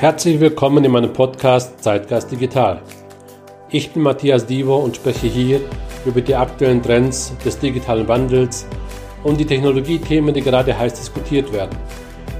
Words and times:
Herzlich 0.00 0.40
willkommen 0.40 0.84
in 0.84 0.90
meinem 0.90 1.12
Podcast 1.12 1.82
Zeitgeist 1.82 2.30
Digital. 2.30 2.82
Ich 3.70 3.92
bin 3.92 4.02
Matthias 4.02 4.44
Divo 4.44 4.76
und 4.76 4.96
spreche 4.96 5.28
hier 5.28 5.60
über 6.04 6.20
die 6.20 6.34
aktuellen 6.34 6.82
Trends 6.82 7.32
des 7.44 7.58
digitalen 7.58 8.06
Wandels 8.08 8.66
und 9.22 9.38
die 9.38 9.46
Technologiethemen, 9.46 10.34
die 10.34 10.42
gerade 10.42 10.76
heiß 10.76 10.94
diskutiert 10.94 11.52
werden. 11.52 11.78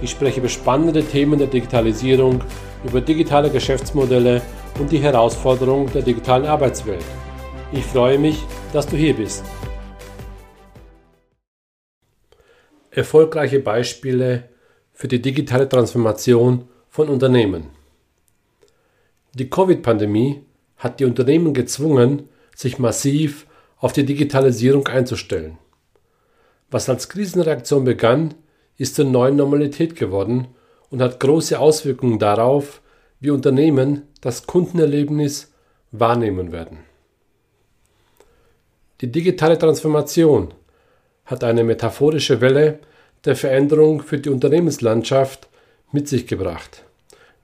Ich 0.02 0.10
spreche 0.10 0.40
über 0.40 0.48
spannende 0.48 1.04
Themen 1.04 1.38
der 1.38 1.46
Digitalisierung, 1.46 2.42
über 2.84 3.00
digitale 3.00 3.48
Geschäftsmodelle 3.48 4.42
und 4.80 4.90
die 4.90 4.98
Herausforderungen 4.98 5.90
der 5.92 6.02
digitalen 6.02 6.46
Arbeitswelt. 6.46 7.04
Ich 7.72 7.84
freue 7.84 8.18
mich, 8.18 8.42
dass 8.72 8.88
du 8.88 8.96
hier 8.96 9.14
bist. 9.14 9.44
Erfolgreiche 12.90 13.60
Beispiele 13.60 14.48
für 14.92 15.08
die 15.08 15.22
digitale 15.22 15.68
Transformation 15.68 16.68
von 16.94 17.08
Unternehmen. 17.08 17.70
Die 19.32 19.50
Covid-Pandemie 19.50 20.44
hat 20.76 21.00
die 21.00 21.04
Unternehmen 21.04 21.52
gezwungen, 21.52 22.28
sich 22.54 22.78
massiv 22.78 23.48
auf 23.78 23.92
die 23.92 24.04
Digitalisierung 24.04 24.86
einzustellen. 24.86 25.58
Was 26.70 26.88
als 26.88 27.08
Krisenreaktion 27.08 27.82
begann, 27.82 28.34
ist 28.78 28.94
zur 28.94 29.06
neuen 29.06 29.34
Normalität 29.34 29.96
geworden 29.96 30.46
und 30.88 31.02
hat 31.02 31.18
große 31.18 31.58
Auswirkungen 31.58 32.20
darauf, 32.20 32.80
wie 33.18 33.30
Unternehmen 33.30 34.02
das 34.20 34.46
Kundenerlebnis 34.46 35.52
wahrnehmen 35.90 36.52
werden. 36.52 36.78
Die 39.00 39.10
digitale 39.10 39.58
Transformation 39.58 40.54
hat 41.24 41.42
eine 41.42 41.64
metaphorische 41.64 42.40
Welle 42.40 42.78
der 43.24 43.34
Veränderung 43.34 44.00
für 44.00 44.18
die 44.18 44.28
Unternehmenslandschaft 44.28 45.48
mit 45.90 46.06
sich 46.06 46.28
gebracht, 46.28 46.83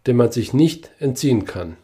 der 0.07 0.15
man 0.15 0.33
sich 0.33 0.53
nicht 0.53 0.91
entziehen 0.99 1.45
kann. 1.45 1.77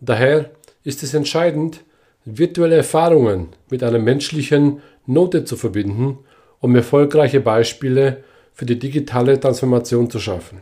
Daher 0.00 0.50
ist 0.84 1.02
es 1.02 1.14
entscheidend, 1.14 1.82
virtuelle 2.24 2.76
Erfahrungen 2.76 3.48
mit 3.70 3.82
einer 3.82 3.98
menschlichen 3.98 4.82
Note 5.06 5.44
zu 5.44 5.56
verbinden, 5.56 6.18
um 6.60 6.74
erfolgreiche 6.74 7.40
Beispiele 7.40 8.24
für 8.52 8.66
die 8.66 8.78
digitale 8.78 9.38
Transformation 9.38 10.10
zu 10.10 10.18
schaffen. 10.18 10.60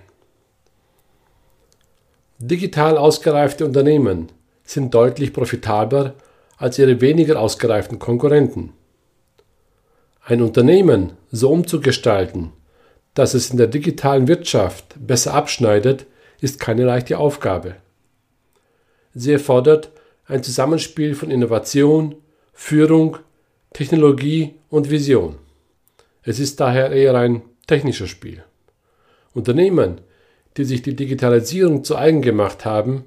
Digital 2.38 2.98
ausgereifte 2.98 3.64
Unternehmen 3.64 4.28
sind 4.64 4.92
deutlich 4.92 5.32
profitabler 5.32 6.14
als 6.56 6.78
ihre 6.78 7.00
weniger 7.00 7.38
ausgereiften 7.40 7.98
Konkurrenten. 7.98 8.72
Ein 10.24 10.42
Unternehmen 10.42 11.12
so 11.30 11.50
umzugestalten, 11.50 12.52
dass 13.14 13.34
es 13.34 13.50
in 13.50 13.58
der 13.58 13.66
digitalen 13.68 14.26
Wirtschaft 14.26 14.94
besser 14.98 15.34
abschneidet, 15.34 16.06
ist 16.40 16.60
keine 16.60 16.84
leichte 16.84 17.18
Aufgabe. 17.18 17.76
Sie 19.14 19.32
erfordert 19.32 19.90
ein 20.26 20.42
Zusammenspiel 20.42 21.14
von 21.14 21.30
Innovation, 21.30 22.16
Führung, 22.52 23.18
Technologie 23.72 24.54
und 24.70 24.90
Vision. 24.90 25.36
Es 26.22 26.38
ist 26.38 26.60
daher 26.60 26.90
eher 26.90 27.14
ein 27.14 27.42
technisches 27.66 28.08
Spiel. 28.10 28.42
Unternehmen, 29.34 30.00
die 30.56 30.64
sich 30.64 30.82
die 30.82 30.96
Digitalisierung 30.96 31.84
zu 31.84 31.96
eigen 31.96 32.22
gemacht 32.22 32.64
haben, 32.64 33.04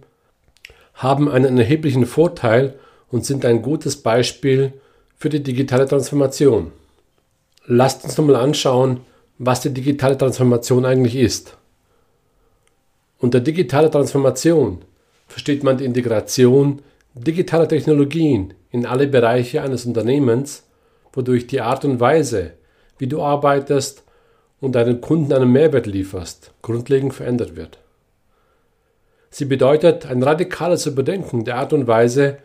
haben 0.94 1.30
einen 1.30 1.58
erheblichen 1.58 2.06
Vorteil 2.06 2.78
und 3.10 3.26
sind 3.26 3.46
ein 3.46 3.62
gutes 3.62 3.98
Beispiel 3.98 4.74
für 5.18 5.30
die 5.30 5.42
digitale 5.42 5.88
Transformation. 5.88 6.72
Lasst 7.66 8.04
uns 8.04 8.18
nochmal 8.18 8.36
anschauen, 8.38 9.02
was 9.38 9.62
die 9.62 9.74
digitale 9.74 10.18
Transformation 10.18 10.86
eigentlich 10.86 11.16
ist. 11.16 11.58
Unter 13.20 13.40
digitaler 13.40 13.90
Transformation 13.90 14.80
versteht 15.28 15.64
man 15.64 15.78
die 15.78 15.86
Integration 15.86 16.82
digitaler 17.16 17.68
Technologien 17.68 18.54
in 18.70 18.86
alle 18.86 19.08
Bereiche 19.08 19.62
eines 19.62 19.86
Unternehmens, 19.86 20.64
wodurch 21.14 21.48
die 21.48 21.62
Art 21.62 21.84
und 21.84 22.00
Weise, 22.00 22.52
wie 23.00 23.08
du 23.08 23.22
arbeitest 23.22 24.04
und 24.60 24.74
deinen 24.74 25.02
Kunden 25.02 25.34
einen 25.34 25.52
Mehrwert 25.52 25.88
lieferst, 25.88 26.52
grundlegend 26.62 27.14
verändert 27.14 27.56
wird. 27.56 27.80
Sie 29.30 29.46
bedeutet 29.46 30.06
ein 30.06 30.24
radikales 30.24 30.86
Überdenken 30.86 31.44
der 31.44 31.58
Art 31.58 31.74
und 31.74 31.88
Weise, 31.88 32.38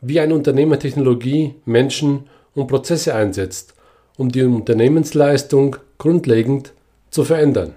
wie 0.00 0.20
ein 0.20 0.32
Unternehmer 0.32 0.78
Technologie, 0.78 1.54
Menschen 1.64 2.28
und 2.54 2.68
Prozesse 2.68 3.14
einsetzt, 3.14 3.74
um 4.16 4.30
die 4.30 4.42
Unternehmensleistung 4.42 5.76
grundlegend 5.98 6.72
zu 7.10 7.24
verändern. 7.24 7.74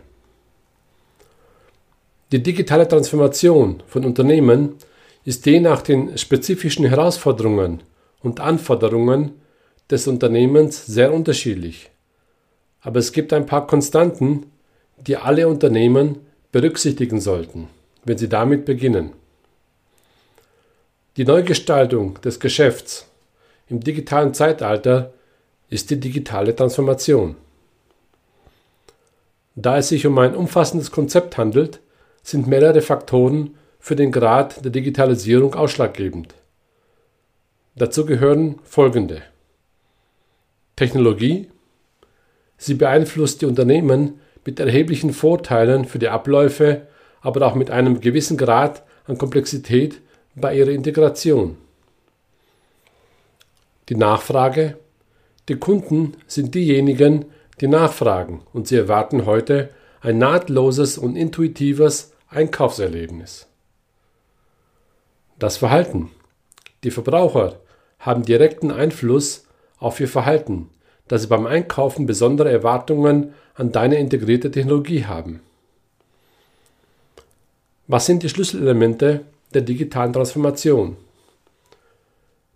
Die 2.33 2.41
digitale 2.41 2.88
Transformation 2.88 3.83
von 3.85 4.03
Unternehmen 4.03 4.73
ist 5.23 5.45
je 5.45 5.59
nach 5.59 5.83
den 5.83 6.17
spezifischen 6.17 6.83
Herausforderungen 6.83 7.83
und 8.23 8.39
Anforderungen 8.39 9.33
des 9.91 10.07
Unternehmens 10.07 10.83
sehr 10.88 11.13
unterschiedlich. 11.13 11.91
Aber 12.81 12.97
es 12.97 13.11
gibt 13.11 13.33
ein 13.33 13.45
paar 13.45 13.67
Konstanten, 13.67 14.47
die 14.97 15.16
alle 15.16 15.47
Unternehmen 15.47 16.21
berücksichtigen 16.51 17.21
sollten, 17.21 17.67
wenn 18.03 18.17
sie 18.17 18.29
damit 18.29 18.65
beginnen. 18.65 19.11
Die 21.17 21.25
Neugestaltung 21.25 22.19
des 22.21 22.39
Geschäfts 22.39 23.05
im 23.69 23.79
digitalen 23.79 24.33
Zeitalter 24.33 25.13
ist 25.69 25.91
die 25.91 26.00
digitale 26.00 26.55
Transformation. 26.55 27.35
Da 29.53 29.77
es 29.77 29.89
sich 29.89 30.07
um 30.07 30.17
ein 30.17 30.33
umfassendes 30.33 30.89
Konzept 30.89 31.38
handelt, 31.38 31.79
sind 32.23 32.47
mehrere 32.47 32.81
Faktoren 32.81 33.56
für 33.79 33.95
den 33.95 34.11
Grad 34.11 34.63
der 34.63 34.72
Digitalisierung 34.72 35.56
ausschlaggebend. 35.56 36.34
Dazu 37.75 38.06
gehören 38.06 38.59
folgende. 38.63 39.22
Technologie. 40.75 41.50
Sie 42.57 42.75
beeinflusst 42.75 43.41
die 43.41 43.45
Unternehmen 43.45 44.22
mit 44.45 44.59
erheblichen 44.59 45.13
Vorteilen 45.13 45.85
für 45.85 46.00
die 46.00 46.07
Abläufe, 46.07 46.88
aber 47.22 47.45
auch 47.45 47.56
mit 47.56 47.69
einem 47.72 48.00
gewissen 48.00 48.38
Grad 48.38 48.83
an 49.06 49.17
Komplexität 49.17 50.01
bei 50.35 50.56
ihrer 50.56 50.72
Integration. 50.72 51.57
Die 53.89 53.95
Nachfrage. 53.95 54.78
Die 55.50 55.56
Kunden 55.56 56.13
sind 56.25 56.56
diejenigen, 56.56 57.25
die 57.59 57.67
nachfragen 57.67 58.41
und 58.53 58.67
sie 58.67 58.78
erwarten 58.78 59.25
heute 59.25 59.69
ein 60.00 60.17
nahtloses 60.17 60.97
und 60.97 61.17
intuitives 61.17 62.12
Einkaufserlebnis. 62.33 63.47
Das 65.38 65.57
Verhalten. 65.57 66.09
Die 66.83 66.91
Verbraucher 66.91 67.59
haben 67.99 68.23
direkten 68.23 68.71
Einfluss 68.71 69.45
auf 69.77 69.99
ihr 69.99 70.07
Verhalten, 70.07 70.69
da 71.07 71.17
sie 71.17 71.27
beim 71.27 71.45
Einkaufen 71.45 72.05
besondere 72.05 72.51
Erwartungen 72.51 73.33
an 73.55 73.71
deine 73.71 73.99
integrierte 73.99 74.51
Technologie 74.51 75.05
haben. 75.05 75.41
Was 77.88 78.05
sind 78.05 78.23
die 78.23 78.29
Schlüsselelemente 78.29 79.21
der 79.53 79.61
digitalen 79.61 80.13
Transformation? 80.13 80.97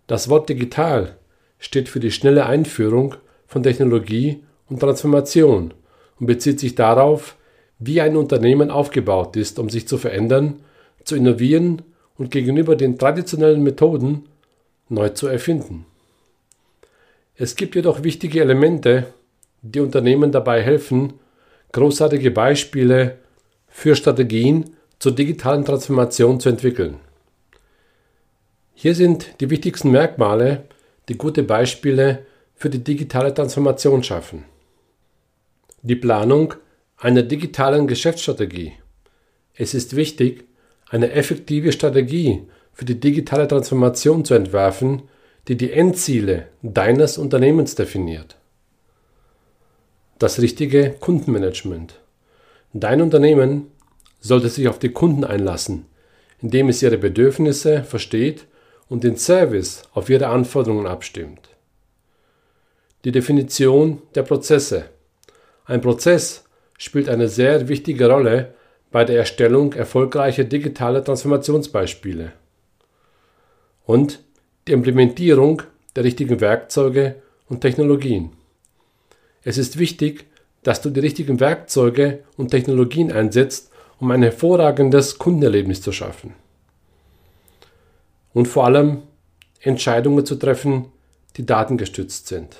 Das 0.06 0.28
Wort 0.28 0.48
digital 0.48 1.16
steht 1.58 1.88
für 1.88 2.00
die 2.00 2.10
schnelle 2.10 2.46
Einführung 2.46 3.14
von 3.46 3.62
Technologie 3.62 4.42
und 4.68 4.80
Transformation 4.80 5.74
und 6.18 6.26
bezieht 6.26 6.58
sich 6.58 6.74
darauf, 6.74 7.36
wie 7.78 8.00
ein 8.00 8.16
Unternehmen 8.16 8.70
aufgebaut 8.70 9.36
ist, 9.36 9.58
um 9.58 9.70
sich 9.70 9.86
zu 9.86 9.98
verändern, 9.98 10.60
zu 11.04 11.16
innovieren 11.16 11.82
und 12.16 12.30
gegenüber 12.30 12.76
den 12.76 12.98
traditionellen 12.98 13.62
Methoden 13.62 14.24
neu 14.88 15.10
zu 15.10 15.28
erfinden. 15.28 15.86
Es 17.36 17.54
gibt 17.54 17.76
jedoch 17.76 18.02
wichtige 18.02 18.40
Elemente, 18.40 19.06
die 19.62 19.80
Unternehmen 19.80 20.32
dabei 20.32 20.62
helfen, 20.62 21.14
großartige 21.72 22.30
Beispiele 22.30 23.18
für 23.68 23.94
Strategien 23.94 24.70
zur 24.98 25.12
digitalen 25.12 25.64
Transformation 25.64 26.40
zu 26.40 26.48
entwickeln. 26.48 26.96
Hier 28.74 28.94
sind 28.94 29.40
die 29.40 29.50
wichtigsten 29.50 29.90
Merkmale, 29.90 30.64
die 31.08 31.16
gute 31.16 31.42
Beispiele 31.42 32.26
für 32.54 32.70
die 32.70 32.82
digitale 32.82 33.32
Transformation 33.32 34.02
schaffen. 34.02 34.44
Die 35.82 35.96
Planung 35.96 36.54
einer 36.98 37.22
digitalen 37.22 37.86
Geschäftsstrategie. 37.86 38.72
Es 39.54 39.74
ist 39.74 39.96
wichtig, 39.96 40.44
eine 40.90 41.12
effektive 41.12 41.72
Strategie 41.72 42.42
für 42.72 42.84
die 42.84 42.98
digitale 42.98 43.46
Transformation 43.46 44.24
zu 44.24 44.34
entwerfen, 44.34 45.02
die 45.46 45.56
die 45.56 45.72
Endziele 45.72 46.48
deines 46.62 47.18
Unternehmens 47.18 47.74
definiert. 47.74 48.36
Das 50.18 50.40
richtige 50.40 50.90
Kundenmanagement. 50.98 52.00
Dein 52.72 53.00
Unternehmen 53.00 53.68
sollte 54.20 54.48
sich 54.48 54.68
auf 54.68 54.78
die 54.78 54.90
Kunden 54.90 55.24
einlassen, 55.24 55.86
indem 56.40 56.68
es 56.68 56.82
ihre 56.82 56.98
Bedürfnisse 56.98 57.84
versteht 57.84 58.46
und 58.88 59.04
den 59.04 59.16
Service 59.16 59.82
auf 59.92 60.10
ihre 60.10 60.26
Anforderungen 60.26 60.86
abstimmt. 60.86 61.48
Die 63.04 63.12
Definition 63.12 64.02
der 64.14 64.24
Prozesse. 64.24 64.86
Ein 65.64 65.80
Prozess 65.80 66.44
spielt 66.78 67.10
eine 67.10 67.28
sehr 67.28 67.68
wichtige 67.68 68.10
Rolle 68.10 68.54
bei 68.90 69.04
der 69.04 69.18
Erstellung 69.18 69.74
erfolgreicher 69.74 70.44
digitaler 70.44 71.04
Transformationsbeispiele 71.04 72.32
und 73.84 74.20
die 74.66 74.72
Implementierung 74.72 75.62
der 75.94 76.04
richtigen 76.04 76.40
Werkzeuge 76.40 77.16
und 77.48 77.60
Technologien. 77.60 78.30
Es 79.42 79.58
ist 79.58 79.78
wichtig, 79.78 80.26
dass 80.62 80.80
du 80.80 80.90
die 80.90 81.00
richtigen 81.00 81.40
Werkzeuge 81.40 82.24
und 82.36 82.50
Technologien 82.50 83.12
einsetzt, 83.12 83.70
um 83.98 84.10
ein 84.10 84.22
hervorragendes 84.22 85.18
Kundenerlebnis 85.18 85.82
zu 85.82 85.92
schaffen. 85.92 86.34
Und 88.32 88.46
vor 88.46 88.66
allem 88.66 89.02
Entscheidungen 89.60 90.24
zu 90.24 90.36
treffen, 90.36 90.86
die 91.36 91.46
datengestützt 91.46 92.28
sind. 92.28 92.56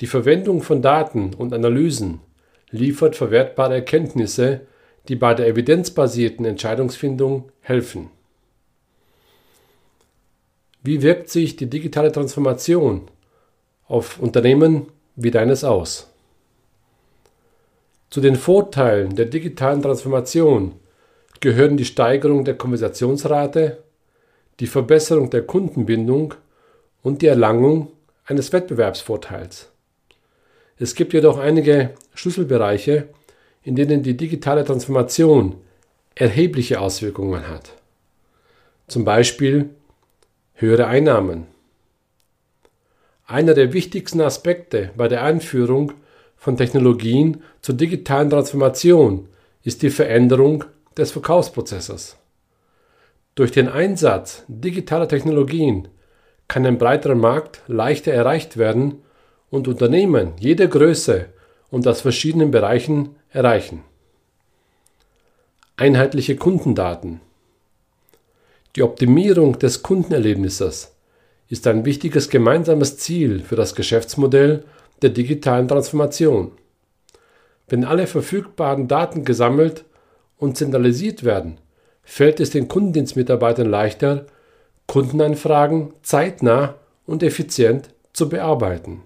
Die 0.00 0.06
Verwendung 0.06 0.62
von 0.62 0.80
Daten 0.80 1.34
und 1.34 1.52
Analysen 1.52 2.20
liefert 2.70 3.16
verwertbare 3.16 3.74
Erkenntnisse, 3.74 4.62
die 5.08 5.16
bei 5.16 5.34
der 5.34 5.48
evidenzbasierten 5.48 6.44
Entscheidungsfindung 6.44 7.50
helfen. 7.60 8.10
Wie 10.82 11.02
wirkt 11.02 11.28
sich 11.28 11.56
die 11.56 11.68
digitale 11.68 12.10
Transformation 12.12 13.08
auf 13.86 14.18
Unternehmen 14.18 14.86
wie 15.16 15.30
deines 15.30 15.64
aus? 15.64 16.08
Zu 18.08 18.20
den 18.20 18.36
Vorteilen 18.36 19.14
der 19.14 19.26
digitalen 19.26 19.82
Transformation 19.82 20.74
gehören 21.40 21.76
die 21.76 21.84
Steigerung 21.84 22.44
der 22.44 22.56
Konversationsrate, 22.56 23.78
die 24.58 24.66
Verbesserung 24.66 25.30
der 25.30 25.42
Kundenbindung 25.42 26.34
und 27.02 27.22
die 27.22 27.26
Erlangung 27.26 27.92
eines 28.24 28.52
Wettbewerbsvorteils. 28.52 29.70
Es 30.82 30.94
gibt 30.94 31.12
jedoch 31.12 31.38
einige 31.38 31.90
Schlüsselbereiche, 32.14 33.08
in 33.62 33.76
denen 33.76 34.02
die 34.02 34.16
digitale 34.16 34.64
Transformation 34.64 35.56
erhebliche 36.14 36.80
Auswirkungen 36.80 37.46
hat. 37.48 37.74
Zum 38.88 39.04
Beispiel 39.04 39.68
höhere 40.54 40.86
Einnahmen. 40.86 41.46
Einer 43.26 43.52
der 43.52 43.74
wichtigsten 43.74 44.22
Aspekte 44.22 44.90
bei 44.96 45.06
der 45.06 45.22
Einführung 45.22 45.92
von 46.34 46.56
Technologien 46.56 47.42
zur 47.60 47.74
digitalen 47.74 48.30
Transformation 48.30 49.28
ist 49.62 49.82
die 49.82 49.90
Veränderung 49.90 50.64
des 50.96 51.12
Verkaufsprozesses. 51.12 52.16
Durch 53.34 53.52
den 53.52 53.68
Einsatz 53.68 54.44
digitaler 54.48 55.08
Technologien 55.08 55.88
kann 56.48 56.64
ein 56.64 56.78
breiterer 56.78 57.14
Markt 57.14 57.60
leichter 57.66 58.12
erreicht 58.12 58.56
werden 58.56 59.02
und 59.50 59.68
Unternehmen 59.68 60.32
jeder 60.38 60.68
Größe 60.68 61.26
und 61.70 61.86
aus 61.86 62.00
verschiedenen 62.00 62.50
Bereichen 62.50 63.16
erreichen. 63.30 63.82
Einheitliche 65.76 66.36
Kundendaten. 66.36 67.20
Die 68.76 68.82
Optimierung 68.82 69.58
des 69.58 69.82
Kundenerlebnisses 69.82 70.94
ist 71.48 71.66
ein 71.66 71.84
wichtiges 71.84 72.28
gemeinsames 72.28 72.98
Ziel 72.98 73.40
für 73.40 73.56
das 73.56 73.74
Geschäftsmodell 73.74 74.64
der 75.02 75.10
digitalen 75.10 75.66
Transformation. 75.66 76.52
Wenn 77.68 77.84
alle 77.84 78.06
verfügbaren 78.06 78.88
Daten 78.88 79.24
gesammelt 79.24 79.84
und 80.38 80.56
zentralisiert 80.56 81.24
werden, 81.24 81.58
fällt 82.02 82.40
es 82.40 82.50
den 82.50 82.68
Kundendienstmitarbeitern 82.68 83.68
leichter, 83.68 84.26
Kundenanfragen 84.86 85.92
zeitnah 86.02 86.74
und 87.06 87.22
effizient 87.22 87.90
zu 88.12 88.28
bearbeiten. 88.28 89.02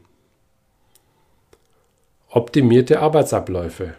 Optimierte 2.37 2.99
Arbeitsabläufe. 2.99 3.95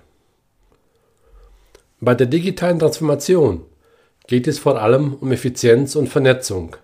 Bei 2.01 2.15
der 2.15 2.27
digitalen 2.27 2.79
Transformation 2.79 3.63
geht 4.27 4.49
es 4.49 4.59
vor 4.59 4.81
allem 4.81 5.13
um 5.13 5.31
Effizienz 5.31 5.95
und 5.95 6.09
Vernetzung. 6.09 6.75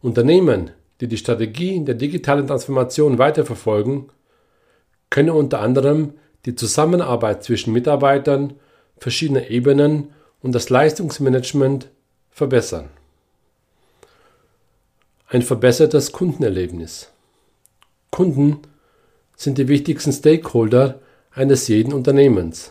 Unternehmen, 0.00 0.70
die 1.02 1.08
die 1.08 1.18
Strategie 1.18 1.84
der 1.84 1.94
digitalen 1.94 2.46
Transformation 2.46 3.18
weiterverfolgen, 3.18 4.08
können 5.10 5.28
unter 5.28 5.60
anderem 5.60 6.14
die 6.46 6.54
Zusammenarbeit 6.54 7.44
zwischen 7.44 7.74
Mitarbeitern 7.74 8.54
verschiedener 8.96 9.50
Ebenen 9.50 10.14
und 10.40 10.52
das 10.52 10.70
Leistungsmanagement 10.70 11.90
verbessern. 12.30 12.88
Ein 15.28 15.42
verbessertes 15.42 16.12
Kundenerlebnis. 16.12 17.12
Kunden 18.10 18.62
sind 19.42 19.58
die 19.58 19.66
wichtigsten 19.66 20.12
Stakeholder 20.12 21.00
eines 21.32 21.66
jeden 21.66 21.92
Unternehmens. 21.92 22.70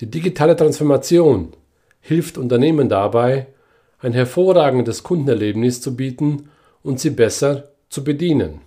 Die 0.00 0.10
digitale 0.10 0.56
Transformation 0.56 1.52
hilft 2.00 2.38
Unternehmen 2.38 2.88
dabei, 2.88 3.48
ein 3.98 4.14
hervorragendes 4.14 5.02
Kundenerlebnis 5.02 5.82
zu 5.82 5.94
bieten 5.94 6.48
und 6.82 6.98
sie 6.98 7.10
besser 7.10 7.68
zu 7.90 8.04
bedienen. 8.04 8.62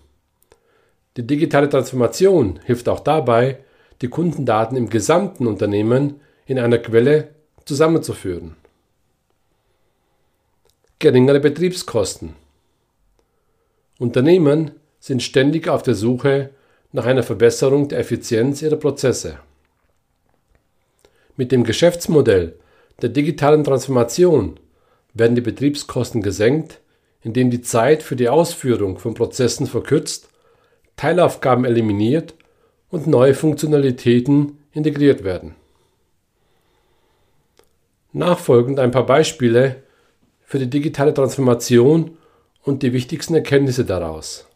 Die 1.17 1.25
digitale 1.25 1.67
Transformation 1.67 2.59
hilft 2.65 2.88
auch 2.88 3.00
dabei, 3.00 3.57
die 4.01 4.07
Kundendaten 4.07 4.77
im 4.77 4.89
gesamten 4.89 5.47
Unternehmen 5.47 6.21
in 6.45 6.59
einer 6.59 6.77
Quelle 6.77 7.29
zusammenzuführen. 7.65 8.56
Geringere 11.00 11.39
Betriebskosten. 11.39 12.35
Unternehmen 13.97 14.71
sind 15.00 15.23
ständig 15.23 15.67
auf 15.67 15.81
der 15.81 15.95
Suche 15.95 16.51
nach 16.91 17.06
einer 17.06 17.24
Verbesserung 17.24 17.88
der 17.88 18.00
Effizienz 18.00 18.62
ihrer 18.62 18.77
Prozesse. 18.77 19.39
Mit 21.36 21.51
dem 21.51 21.63
Geschäftsmodell 21.63 22.56
der 23.01 23.09
digitalen 23.09 23.63
Transformation 23.63 24.59
werden 25.13 25.36
die 25.36 25.41
Betriebskosten 25.41 26.21
gesenkt, 26.21 26.80
indem 27.21 27.50
die 27.50 27.62
Zeit 27.62 28.03
für 28.03 28.15
die 28.15 28.30
Ausführung 28.30 28.97
von 28.97 29.13
Prozessen 29.13 29.68
verkürzt, 29.68 30.30
Teilaufgaben 30.95 31.65
eliminiert 31.65 32.33
und 32.89 33.07
neue 33.07 33.33
Funktionalitäten 33.33 34.57
integriert 34.74 35.24
werden. 35.24 35.56
Nachfolgend 38.12 38.80
ein 38.80 38.92
paar 38.92 39.06
Beispiele 39.06 39.83
für 40.42 40.59
die 40.59 40.69
digitale 40.69 41.13
Transformation 41.13 42.18
und 42.63 42.83
die 42.83 42.92
wichtigsten 42.92 43.35
Erkenntnisse 43.35 43.85
daraus. 43.85 44.48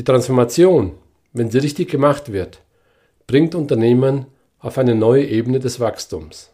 Die 0.00 0.04
Transformation, 0.04 0.92
wenn 1.34 1.50
sie 1.50 1.58
richtig 1.58 1.90
gemacht 1.90 2.32
wird, 2.32 2.62
bringt 3.26 3.54
Unternehmen 3.54 4.24
auf 4.58 4.78
eine 4.78 4.94
neue 4.94 5.26
Ebene 5.26 5.58
des 5.58 5.78
Wachstums. 5.78 6.50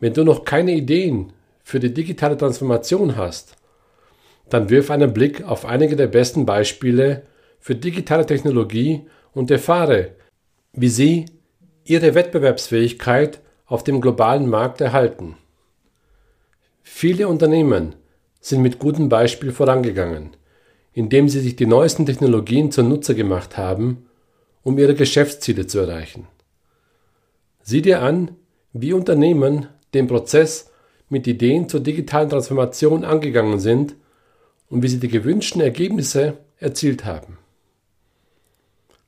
Wenn 0.00 0.12
du 0.12 0.22
noch 0.22 0.44
keine 0.44 0.72
Ideen 0.72 1.32
für 1.64 1.80
die 1.80 1.94
digitale 1.94 2.36
Transformation 2.36 3.16
hast, 3.16 3.56
dann 4.50 4.68
wirf 4.68 4.90
einen 4.90 5.14
Blick 5.14 5.44
auf 5.44 5.64
einige 5.64 5.96
der 5.96 6.08
besten 6.08 6.44
Beispiele 6.44 7.22
für 7.58 7.74
digitale 7.74 8.26
Technologie 8.26 9.06
und 9.32 9.50
erfahre, 9.50 10.10
wie 10.74 10.90
sie 10.90 11.24
ihre 11.84 12.14
Wettbewerbsfähigkeit 12.14 13.40
auf 13.64 13.82
dem 13.82 14.02
globalen 14.02 14.50
Markt 14.50 14.82
erhalten. 14.82 15.38
Viele 16.82 17.28
Unternehmen 17.28 17.94
sind 18.42 18.60
mit 18.60 18.78
gutem 18.78 19.08
Beispiel 19.08 19.52
vorangegangen, 19.52 20.36
indem 20.96 21.28
sie 21.28 21.40
sich 21.40 21.56
die 21.56 21.66
neuesten 21.66 22.06
Technologien 22.06 22.72
zunutze 22.72 23.14
gemacht 23.14 23.58
haben, 23.58 24.06
um 24.62 24.78
ihre 24.78 24.94
Geschäftsziele 24.94 25.66
zu 25.66 25.80
erreichen. 25.80 26.26
Sieh 27.62 27.82
dir 27.82 28.00
an, 28.00 28.30
wie 28.72 28.94
Unternehmen 28.94 29.68
den 29.92 30.06
Prozess 30.06 30.70
mit 31.10 31.26
Ideen 31.26 31.68
zur 31.68 31.80
digitalen 31.80 32.30
Transformation 32.30 33.04
angegangen 33.04 33.60
sind 33.60 33.94
und 34.70 34.82
wie 34.82 34.88
sie 34.88 34.98
die 34.98 35.08
gewünschten 35.08 35.60
Ergebnisse 35.60 36.38
erzielt 36.58 37.04
haben. 37.04 37.36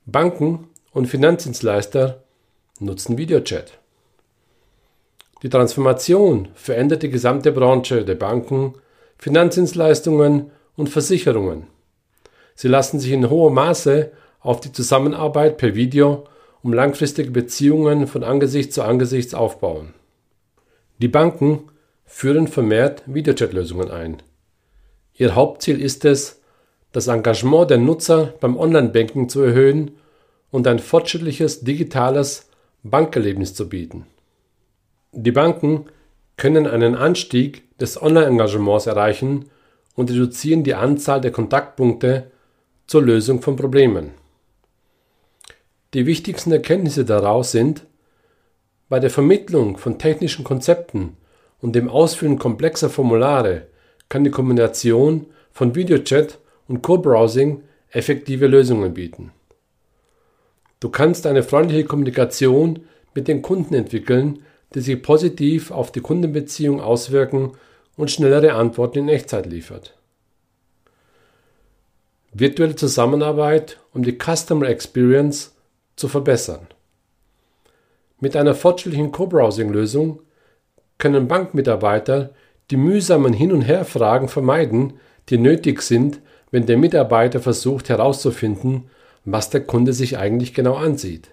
Banken 0.05 0.67
und 0.93 1.07
Finanzdienstleister 1.07 2.23
nutzen 2.79 3.17
Videochat. 3.17 3.79
Die 5.41 5.49
Transformation 5.49 6.49
verändert 6.53 7.01
die 7.01 7.09
gesamte 7.09 7.51
Branche 7.51 8.05
der 8.05 8.15
Banken, 8.15 8.75
Finanzdienstleistungen 9.17 10.51
und 10.75 10.89
Versicherungen. 10.89 11.65
Sie 12.61 12.67
lassen 12.67 12.99
sich 12.99 13.13
in 13.13 13.29
hohem 13.29 13.53
Maße 13.53 14.11
auf 14.41 14.59
die 14.59 14.73
Zusammenarbeit 14.73 15.57
per 15.57 15.75
Video 15.75 16.25
um 16.61 16.73
langfristige 16.73 17.31
Beziehungen 17.31 18.05
von 18.05 18.21
Angesicht 18.21 18.73
zu 18.73 18.83
Angesicht 18.83 19.33
aufbauen. 19.33 19.93
Die 20.97 21.07
Banken 21.07 21.69
führen 22.03 22.49
vermehrt 22.49 23.03
Videochat-Lösungen 23.05 23.89
ein. 23.89 24.21
Ihr 25.13 25.35
Hauptziel 25.35 25.81
ist 25.81 26.03
es, 26.03 26.41
das 26.91 27.07
Engagement 27.07 27.69
der 27.69 27.77
Nutzer 27.77 28.33
beim 28.41 28.57
Online-Banking 28.57 29.29
zu 29.29 29.41
erhöhen 29.41 29.91
und 30.51 30.67
ein 30.67 30.79
fortschrittliches 30.79 31.61
digitales 31.61 32.49
Bankerlebnis 32.83 33.53
zu 33.53 33.69
bieten. 33.69 34.05
Die 35.13 35.31
Banken 35.31 35.85
können 36.35 36.67
einen 36.67 36.95
Anstieg 36.95 37.77
des 37.77 38.01
Online-Engagements 38.01 38.85
erreichen 38.85 39.45
und 39.95 40.11
reduzieren 40.11 40.65
die 40.65 40.75
Anzahl 40.75 41.21
der 41.21 41.31
Kontaktpunkte 41.31 42.29
zur 42.89 43.03
Lösung 43.03 43.39
von 43.43 43.55
Problemen. 43.55 44.15
Die 45.93 46.07
wichtigsten 46.07 46.51
Erkenntnisse 46.51 47.05
daraus 47.05 47.51
sind, 47.51 47.85
Bei 48.89 48.99
der 48.99 49.11
Vermittlung 49.11 49.77
von 49.77 49.99
technischen 49.99 50.43
Konzepten 50.43 51.15
und 51.61 51.75
dem 51.75 51.87
Ausfüllen 51.87 52.39
komplexer 52.39 52.89
Formulare 52.89 53.67
kann 54.09 54.23
die 54.23 54.31
Kombination 54.31 55.27
von 55.51 55.75
Videochat 55.75 56.39
und 56.67 56.81
Co-Browsing 56.81 57.61
effektive 57.91 58.47
Lösungen 58.47 58.95
bieten. 58.95 59.33
Du 60.79 60.89
kannst 60.89 61.27
eine 61.27 61.43
freundliche 61.43 61.85
Kommunikation 61.85 62.79
mit 63.13 63.27
den 63.27 63.43
Kunden 63.43 63.75
entwickeln, 63.75 64.39
die 64.73 64.81
sich 64.81 64.99
positiv 64.99 65.69
auf 65.69 65.91
die 65.91 66.01
Kundenbeziehung 66.01 66.81
auswirken 66.81 67.51
und 67.97 68.09
schnellere 68.09 68.53
Antworten 68.53 68.97
in 68.97 69.09
Echtzeit 69.09 69.45
liefert. 69.45 69.98
Virtuelle 72.31 72.75
Zusammenarbeit, 72.75 73.79
um 73.93 74.03
die 74.03 74.17
Customer 74.17 74.67
Experience 74.67 75.55
zu 75.95 76.07
verbessern. 76.07 76.67
Mit 78.19 78.35
einer 78.35 78.53
fortschrittlichen 78.53 79.11
Co-Browsing-Lösung 79.11 80.21
können 80.99 81.27
Bankmitarbeiter 81.27 82.31
die 82.69 82.77
mühsamen 82.77 83.33
Hin- 83.33 83.51
und 83.51 83.61
Herfragen 83.61 84.27
vermeiden, 84.27 84.93
die 85.29 85.39
nötig 85.39 85.81
sind, 85.81 86.21
wenn 86.51 86.67
der 86.67 86.77
Mitarbeiter 86.77 87.39
versucht 87.39 87.89
herauszufinden, 87.89 88.89
was 89.25 89.49
der 89.49 89.61
Kunde 89.61 89.93
sich 89.93 90.17
eigentlich 90.17 90.53
genau 90.53 90.75
ansieht. 90.75 91.29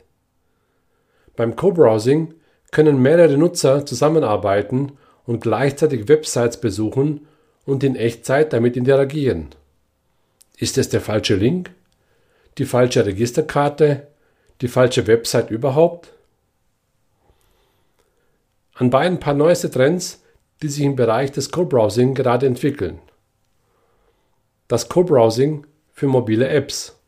Beim 1.37 1.57
Co-Browsing 1.57 2.35
können 2.71 3.03
mehrere 3.03 3.37
Nutzer 3.37 3.85
zusammenarbeiten 3.85 4.93
und 5.27 5.41
gleichzeitig 5.41 6.09
Websites 6.09 6.59
besuchen 6.59 7.27
und 7.67 7.85
in 7.85 7.97
Echtzeit 7.97 8.53
damit 8.55 8.77
interagieren. 8.77 9.49
Ist 10.57 10.79
es 10.79 10.89
der 10.89 11.03
falsche 11.03 11.37
Link? 11.37 11.71
Die 12.59 12.65
falsche 12.65 13.05
Registerkarte? 13.05 14.07
Die 14.63 14.69
falsche 14.69 15.07
Website 15.07 15.51
überhaupt? 15.51 16.13
Anbei 18.75 19.01
ein 19.01 19.21
paar 19.21 19.35
neueste 19.35 19.71
Trends, 19.71 20.23
die 20.63 20.69
sich 20.69 20.85
im 20.85 20.97
Bereich 20.97 21.31
des 21.33 21.51
Co-Browsing 21.51 22.15
gerade 22.15 22.47
entwickeln. 22.47 22.99
Das 24.69 24.89
Co-Browsing 24.89 25.67
für 25.93 26.07
mobile 26.07 26.49
Apps. 26.49 26.99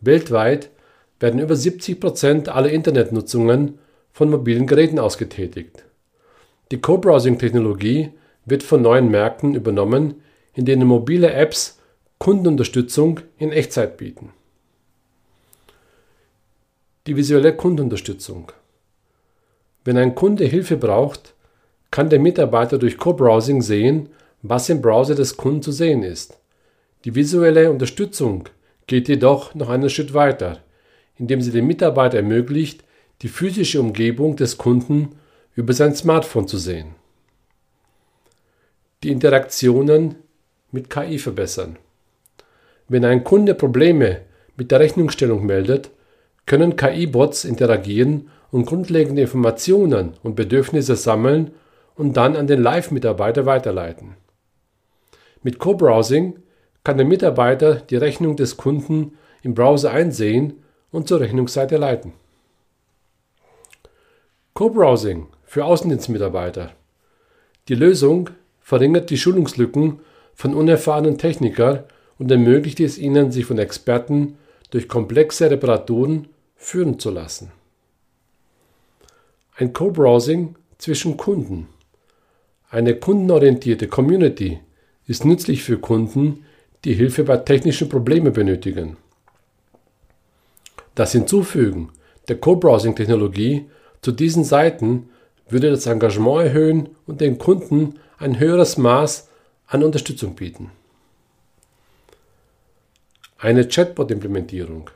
Weltweit 0.00 0.70
werden 1.20 1.40
über 1.40 1.54
70 1.54 2.00
Prozent 2.00 2.48
aller 2.48 2.70
Internetnutzungen 2.70 3.78
von 4.12 4.30
mobilen 4.30 4.66
Geräten 4.66 4.98
ausgetätigt. 4.98 5.84
Die 6.72 6.80
Co-Browsing-Technologie 6.80 8.10
wird 8.44 8.62
von 8.62 8.82
neuen 8.82 9.10
Märkten 9.10 9.54
übernommen, 9.54 10.22
in 10.54 10.64
denen 10.64 10.86
mobile 10.88 11.32
Apps 11.32 11.79
Kundenunterstützung 12.22 13.20
in 13.38 13.50
Echtzeit 13.50 13.96
bieten. 13.96 14.34
Die 17.06 17.16
visuelle 17.16 17.56
Kundenunterstützung. 17.56 18.52
Wenn 19.84 19.96
ein 19.96 20.14
Kunde 20.14 20.44
Hilfe 20.44 20.76
braucht, 20.76 21.32
kann 21.90 22.10
der 22.10 22.18
Mitarbeiter 22.18 22.76
durch 22.76 22.98
Co-Browsing 22.98 23.62
sehen, 23.62 24.10
was 24.42 24.68
im 24.68 24.82
Browser 24.82 25.14
des 25.14 25.38
Kunden 25.38 25.62
zu 25.62 25.72
sehen 25.72 26.02
ist. 26.02 26.38
Die 27.06 27.14
visuelle 27.14 27.70
Unterstützung 27.70 28.50
geht 28.86 29.08
jedoch 29.08 29.54
noch 29.54 29.70
einen 29.70 29.88
Schritt 29.88 30.12
weiter, 30.12 30.62
indem 31.16 31.40
sie 31.40 31.52
dem 31.52 31.66
Mitarbeiter 31.66 32.18
ermöglicht, 32.18 32.84
die 33.22 33.28
physische 33.28 33.80
Umgebung 33.80 34.36
des 34.36 34.58
Kunden 34.58 35.16
über 35.54 35.72
sein 35.72 35.94
Smartphone 35.94 36.46
zu 36.46 36.58
sehen. 36.58 36.96
Die 39.04 39.10
Interaktionen 39.10 40.16
mit 40.70 40.90
KI 40.90 41.18
verbessern. 41.18 41.78
Wenn 42.90 43.04
ein 43.04 43.22
Kunde 43.22 43.54
Probleme 43.54 44.22
mit 44.56 44.72
der 44.72 44.80
Rechnungsstellung 44.80 45.46
meldet, 45.46 45.90
können 46.44 46.74
KI-Bots 46.74 47.44
interagieren 47.44 48.30
und 48.50 48.66
grundlegende 48.66 49.22
Informationen 49.22 50.14
und 50.24 50.34
Bedürfnisse 50.34 50.96
sammeln 50.96 51.52
und 51.94 52.16
dann 52.16 52.34
an 52.34 52.48
den 52.48 52.60
Live-Mitarbeiter 52.60 53.46
weiterleiten. 53.46 54.16
Mit 55.44 55.60
Co-Browsing 55.60 56.40
kann 56.82 56.96
der 56.96 57.06
Mitarbeiter 57.06 57.76
die 57.76 57.94
Rechnung 57.94 58.34
des 58.34 58.56
Kunden 58.56 59.16
im 59.44 59.54
Browser 59.54 59.92
einsehen 59.92 60.54
und 60.90 61.06
zur 61.06 61.20
Rechnungsseite 61.20 61.76
leiten. 61.76 62.12
Co-Browsing 64.54 65.28
für 65.44 65.64
Außendienstmitarbeiter. 65.64 66.72
Die 67.68 67.76
Lösung 67.76 68.30
verringert 68.60 69.10
die 69.10 69.16
Schulungslücken 69.16 70.00
von 70.34 70.54
unerfahrenen 70.54 71.18
Technikern 71.18 71.84
und 72.20 72.30
ermöglicht 72.30 72.78
es 72.80 72.98
ihnen, 72.98 73.32
sich 73.32 73.46
von 73.46 73.58
Experten 73.58 74.36
durch 74.70 74.88
komplexe 74.88 75.50
Reparaturen 75.50 76.28
führen 76.54 76.98
zu 76.98 77.10
lassen. 77.10 77.50
Ein 79.56 79.72
Co-Browsing 79.72 80.54
zwischen 80.76 81.16
Kunden. 81.16 81.68
Eine 82.68 82.94
kundenorientierte 82.94 83.88
Community 83.88 84.60
ist 85.06 85.24
nützlich 85.24 85.62
für 85.62 85.78
Kunden, 85.78 86.44
die 86.84 86.92
Hilfe 86.92 87.24
bei 87.24 87.38
technischen 87.38 87.88
Problemen 87.88 88.34
benötigen. 88.34 88.98
Das 90.94 91.12
Hinzufügen 91.12 91.88
der 92.28 92.36
Co-Browsing-Technologie 92.36 93.64
zu 94.02 94.12
diesen 94.12 94.44
Seiten 94.44 95.08
würde 95.48 95.70
das 95.70 95.86
Engagement 95.86 96.44
erhöhen 96.44 96.90
und 97.06 97.22
den 97.22 97.38
Kunden 97.38 97.94
ein 98.18 98.38
höheres 98.38 98.76
Maß 98.76 99.28
an 99.66 99.82
Unterstützung 99.82 100.34
bieten. 100.34 100.70
Eine 103.42 103.66
Chatbot-Implementierung. 103.66 104.90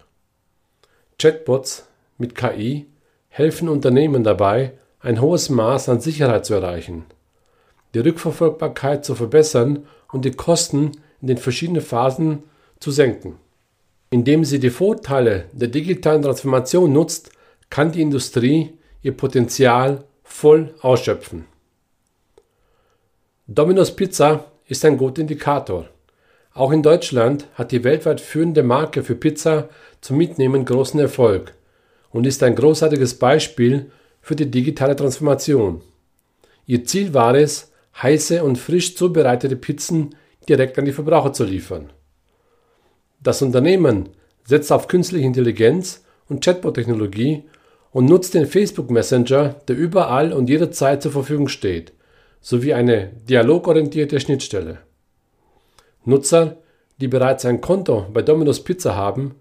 Chatbots 1.19 1.89
mit 2.19 2.35
KI 2.35 2.87
helfen 3.29 3.71
Unternehmen 3.71 4.23
dabei, 4.23 4.75
ein 5.01 5.23
hohes 5.23 5.49
Maß 5.49 5.89
an 5.89 6.01
Sicherheit 6.01 6.45
zu 6.45 6.53
erreichen, 6.53 7.07
die 7.95 8.01
Rückverfolgbarkeit 8.01 9.03
zu 9.03 9.15
verbessern 9.15 9.87
und 10.13 10.27
die 10.27 10.33
Kosten 10.33 10.93
in 11.23 11.29
den 11.29 11.39
verschiedenen 11.39 11.81
Phasen 11.81 12.43
zu 12.81 12.91
senken. 12.91 13.37
Indem 14.11 14.45
sie 14.45 14.61
die 14.61 14.69
Vorteile 14.69 15.47
der 15.53 15.69
digitalen 15.69 16.21
Transformation 16.21 16.93
nutzt, 16.93 17.31
kann 17.71 17.93
die 17.93 18.03
Industrie 18.03 18.75
ihr 19.01 19.17
Potenzial 19.17 20.05
voll 20.23 20.75
ausschöpfen. 20.83 21.47
Domino's 23.47 23.97
Pizza 23.97 24.53
ist 24.67 24.85
ein 24.85 24.99
guter 24.99 25.23
Indikator. 25.23 25.89
Auch 26.54 26.70
in 26.70 26.84
Deutschland 26.84 27.49
hat 27.54 27.73
die 27.73 27.82
weltweit 27.82 28.20
führende 28.20 28.62
Marke 28.62 29.02
für 29.02 29.16
Pizza 29.16 29.68
zum 30.00 30.18
Mitnehmen 30.18 30.64
großen 30.64 31.00
Erfolg 31.00 31.52
und 32.11 32.28
ist 32.28 32.44
ein 32.44 32.54
großartiges 32.54 33.18
Beispiel 33.18 33.90
für 34.20 34.37
die 34.37 34.49
digitale 34.49 34.94
Transformation. 34.94 35.82
Ihr 36.64 36.84
Ziel 36.84 37.12
war 37.12 37.34
es, 37.34 37.73
heiße 38.00 38.44
und 38.44 38.56
frisch 38.56 38.96
zubereitete 38.96 39.56
Pizzen 39.56 40.14
direkt 40.49 40.78
an 40.78 40.84
die 40.84 40.92
Verbraucher 40.92 41.32
zu 41.32 41.42
liefern. 41.42 41.90
Das 43.20 43.42
Unternehmen 43.42 44.11
setzt 44.44 44.70
auf 44.70 44.87
künstliche 44.87 45.26
Intelligenz 45.26 46.04
und 46.28 46.44
Chatbot-Technologie 46.44 47.42
und 47.90 48.04
nutzt 48.04 48.32
den 48.32 48.46
Facebook 48.46 48.92
Messenger, 48.92 49.56
der 49.66 49.76
überall 49.76 50.32
und 50.32 50.49
jederzeit 50.49 51.02
zur 51.02 51.11
Verfügung 51.11 51.49
steht, 51.49 51.92
sowie 52.40 52.75
eine 52.75 53.08
dialogorientierte 53.28 54.20
Schnittstelle. 54.20 54.84
Nutzer, 56.04 56.56
die 57.00 57.08
bereits 57.08 57.44
ein 57.44 57.61
Konto 57.61 58.06
bei 58.12 58.23
Domino's 58.23 58.62
Pizza 58.62 58.94
haben, 58.94 59.37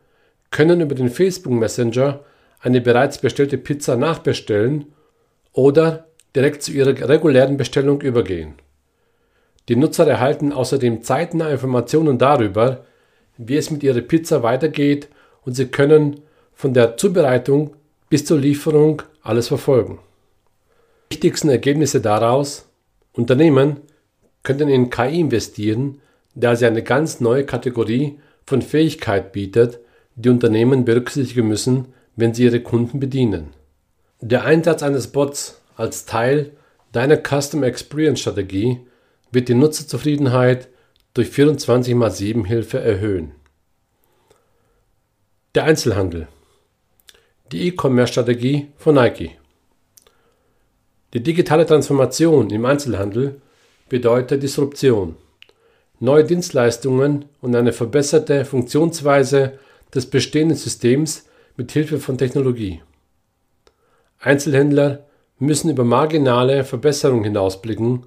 können 0.52 0.82
über 0.82 0.96
den 0.96 1.10
Facebook 1.10 1.54
Messenger 1.54 2.22
eine 2.60 2.82
bereits 2.82 3.18
bestellte 3.18 3.58
Pizza 3.58 3.96
nachbestellen 3.98 4.86
oder 5.52 6.08
direkt 6.36 6.64
zu 6.64 6.72
ihrer 6.72 7.08
regulären 7.10 7.58
Bestellung 7.58 8.02
übergehen. 8.02 8.54
Die 9.70 9.76
Nutzer 9.76 10.08
erhalten 10.08 10.52
außerdem 10.52 11.04
zeitnah 11.04 11.50
Informationen 11.50 12.18
darüber, 12.18 12.86
wie 13.38 13.58
es 13.58 13.72
mit 13.72 13.84
ihrer 13.84 14.02
Pizza 14.02 14.44
weitergeht 14.44 15.10
und 15.46 15.54
sie 15.54 15.68
können 15.68 16.22
von 16.54 16.74
der 16.74 16.98
Zubereitung 16.98 17.76
bis 18.10 18.26
zur 18.26 18.40
Lieferung 18.40 19.02
alles 19.22 19.48
verfolgen. 19.48 20.00
Die 21.10 21.16
wichtigsten 21.16 21.50
Ergebnisse 21.50 22.02
daraus 22.02 22.68
Unternehmen 23.14 23.82
könnten 24.44 24.70
in 24.70 24.90
KI 24.90 25.20
investieren, 25.20 26.02
da 26.36 26.56
sie 26.56 26.66
eine 26.66 26.84
ganz 26.84 27.20
neue 27.20 27.46
Kategorie 27.46 28.20
von 28.46 28.62
Fähigkeit 28.62 29.32
bietet, 29.32 29.80
die 30.16 30.30
Unternehmen 30.30 30.86
berücksichtigen 30.86 31.48
müssen, 31.48 31.94
wenn 32.16 32.34
sie 32.34 32.44
ihre 32.44 32.62
Kunden 32.62 33.00
bedienen. 33.00 33.50
Der 34.22 34.46
Einsatz 34.46 34.84
eines 34.84 35.08
Bots 35.08 35.62
als 35.76 36.06
Teil 36.06 36.52
deiner 36.92 37.18
Custom 37.18 37.64
Experience 37.64 38.22
Strategie 38.22 38.80
wird 39.32 39.50
die 39.50 39.56
Nutzerzufriedenheit 39.56 40.70
durch 41.14 41.30
24x7 41.30 42.46
Hilfe 42.46 42.80
erhöhen. 42.80 43.32
Der 45.56 45.66
Einzelhandel. 45.66 46.28
Die 47.52 47.68
E-Commerce-Strategie 47.68 48.70
von 48.78 48.96
Nike. 48.96 49.32
Die 51.14 51.22
digitale 51.22 51.66
Transformation 51.66 52.50
im 52.50 52.66
Einzelhandel 52.66 53.42
bedeutet 53.90 54.42
Disruption 54.42 55.16
neue 56.04 56.26
Dienstleistungen 56.26 57.26
und 57.40 57.56
eine 57.56 57.72
verbesserte 57.72 58.44
Funktionsweise 58.44 59.54
des 59.96 60.06
bestehenden 60.06 60.58
Systems 60.58 61.30
mit 61.56 61.72
Hilfe 61.72 61.98
von 61.98 62.18
Technologie. 62.18 62.82
Einzelhändler 64.20 65.06
müssen 65.40 65.70
über 65.70 65.86
marginale 65.86 66.66
Verbesserungen 66.66 67.24
hinausblicken 67.24 68.06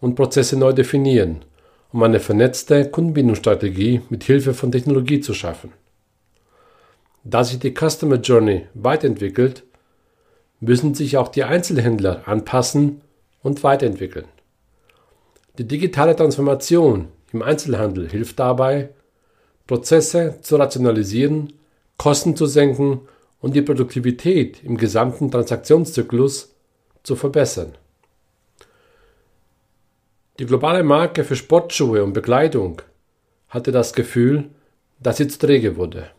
und 0.00 0.16
Prozesse 0.16 0.58
neu 0.58 0.72
definieren, 0.72 1.44
um 1.92 2.02
eine 2.02 2.18
vernetzte 2.18 2.90
Kundenbindungsstrategie 2.90 4.00
mit 4.10 4.24
Hilfe 4.24 4.52
von 4.52 4.72
Technologie 4.72 5.20
zu 5.20 5.32
schaffen. 5.32 5.72
Da 7.22 7.44
sich 7.44 7.60
die 7.60 7.74
Customer 7.74 8.16
Journey 8.16 8.66
weiterentwickelt, 8.74 9.62
müssen 10.58 10.94
sich 10.94 11.16
auch 11.16 11.28
die 11.28 11.44
Einzelhändler 11.44 12.26
anpassen 12.26 13.02
und 13.44 13.62
weiterentwickeln. 13.62 14.26
Die 15.58 15.68
digitale 15.68 16.16
Transformation 16.16 17.08
im 17.32 17.42
Einzelhandel 17.42 18.08
hilft 18.08 18.38
dabei, 18.38 18.90
Prozesse 19.66 20.38
zu 20.42 20.56
rationalisieren, 20.56 21.52
Kosten 21.96 22.36
zu 22.36 22.46
senken 22.46 23.00
und 23.40 23.54
die 23.54 23.62
Produktivität 23.62 24.62
im 24.62 24.76
gesamten 24.76 25.30
Transaktionszyklus 25.30 26.54
zu 27.02 27.16
verbessern. 27.16 27.74
Die 30.38 30.46
globale 30.46 30.82
Marke 30.82 31.24
für 31.24 31.36
Sportschuhe 31.36 32.04
und 32.04 32.12
Bekleidung 32.12 32.82
hatte 33.48 33.72
das 33.72 33.92
Gefühl, 33.92 34.50
dass 35.00 35.16
sie 35.16 35.28
zu 35.28 35.38
träge 35.38 35.76
wurde. 35.76 36.10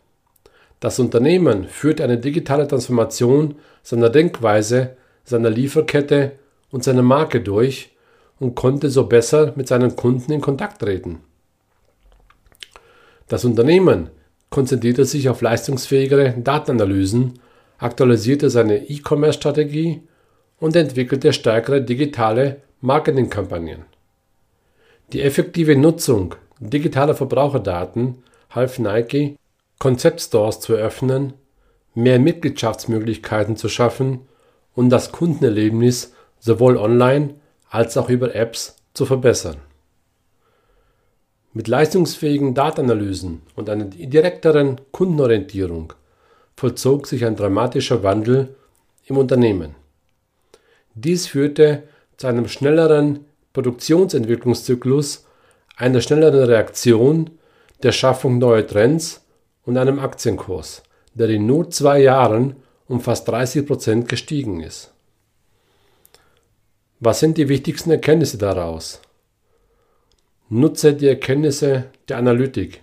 Das 0.80 0.98
Unternehmen 0.98 1.68
führte 1.68 2.04
eine 2.04 2.18
digitale 2.18 2.66
Transformation 2.66 3.56
seiner 3.82 4.10
Denkweise, 4.10 4.96
seiner 5.24 5.50
Lieferkette 5.50 6.32
und 6.70 6.84
seiner 6.84 7.02
Marke 7.02 7.40
durch 7.40 7.90
und 8.40 8.54
konnte 8.54 8.90
so 8.90 9.06
besser 9.06 9.52
mit 9.56 9.68
seinen 9.68 9.96
Kunden 9.96 10.32
in 10.32 10.40
Kontakt 10.40 10.80
treten. 10.80 11.20
Das 13.26 13.44
Unternehmen 13.44 14.10
konzentrierte 14.50 15.04
sich 15.04 15.28
auf 15.28 15.42
leistungsfähigere 15.42 16.34
Datenanalysen, 16.38 17.40
aktualisierte 17.78 18.50
seine 18.50 18.88
E-Commerce-Strategie 18.88 20.02
und 20.58 20.74
entwickelte 20.74 21.32
stärkere 21.32 21.82
digitale 21.82 22.62
Marketingkampagnen. 22.80 23.84
Die 25.12 25.22
effektive 25.22 25.76
Nutzung 25.76 26.34
digitaler 26.60 27.14
Verbraucherdaten 27.14 28.18
half 28.50 28.78
Nike, 28.78 29.36
Konzeptstores 29.78 30.60
zu 30.60 30.74
eröffnen, 30.74 31.34
mehr 31.94 32.18
Mitgliedschaftsmöglichkeiten 32.18 33.56
zu 33.56 33.68
schaffen 33.68 34.20
und 34.74 34.90
das 34.90 35.12
Kundenerlebnis 35.12 36.14
sowohl 36.38 36.76
online 36.76 37.34
als 37.70 37.96
auch 37.96 38.08
über 38.08 38.34
Apps 38.34 38.76
zu 38.94 39.06
verbessern. 39.06 39.56
Mit 41.52 41.68
leistungsfähigen 41.68 42.54
Datenanalysen 42.54 43.42
und 43.56 43.68
einer 43.70 43.84
direkteren 43.84 44.80
Kundenorientierung 44.92 45.92
vollzog 46.56 47.06
sich 47.06 47.24
ein 47.24 47.36
dramatischer 47.36 48.02
Wandel 48.02 48.54
im 49.06 49.16
Unternehmen. 49.16 49.74
Dies 50.94 51.26
führte 51.26 51.84
zu 52.16 52.26
einem 52.26 52.48
schnelleren 52.48 53.24
Produktionsentwicklungszyklus, 53.52 55.26
einer 55.76 56.00
schnelleren 56.00 56.44
Reaktion, 56.44 57.30
der 57.82 57.92
Schaffung 57.92 58.38
neuer 58.38 58.66
Trends 58.66 59.24
und 59.64 59.76
einem 59.78 59.98
Aktienkurs, 59.98 60.82
der 61.14 61.28
in 61.28 61.46
nur 61.46 61.70
zwei 61.70 62.00
Jahren 62.00 62.56
um 62.88 63.00
fast 63.00 63.28
30 63.28 63.66
Prozent 63.66 64.08
gestiegen 64.08 64.60
ist. 64.60 64.92
Was 67.00 67.20
sind 67.20 67.38
die 67.38 67.48
wichtigsten 67.48 67.92
Erkenntnisse 67.92 68.38
daraus? 68.38 69.00
Nutze 70.48 70.94
die 70.94 71.06
Erkenntnisse 71.06 71.84
der 72.08 72.18
Analytik, 72.18 72.80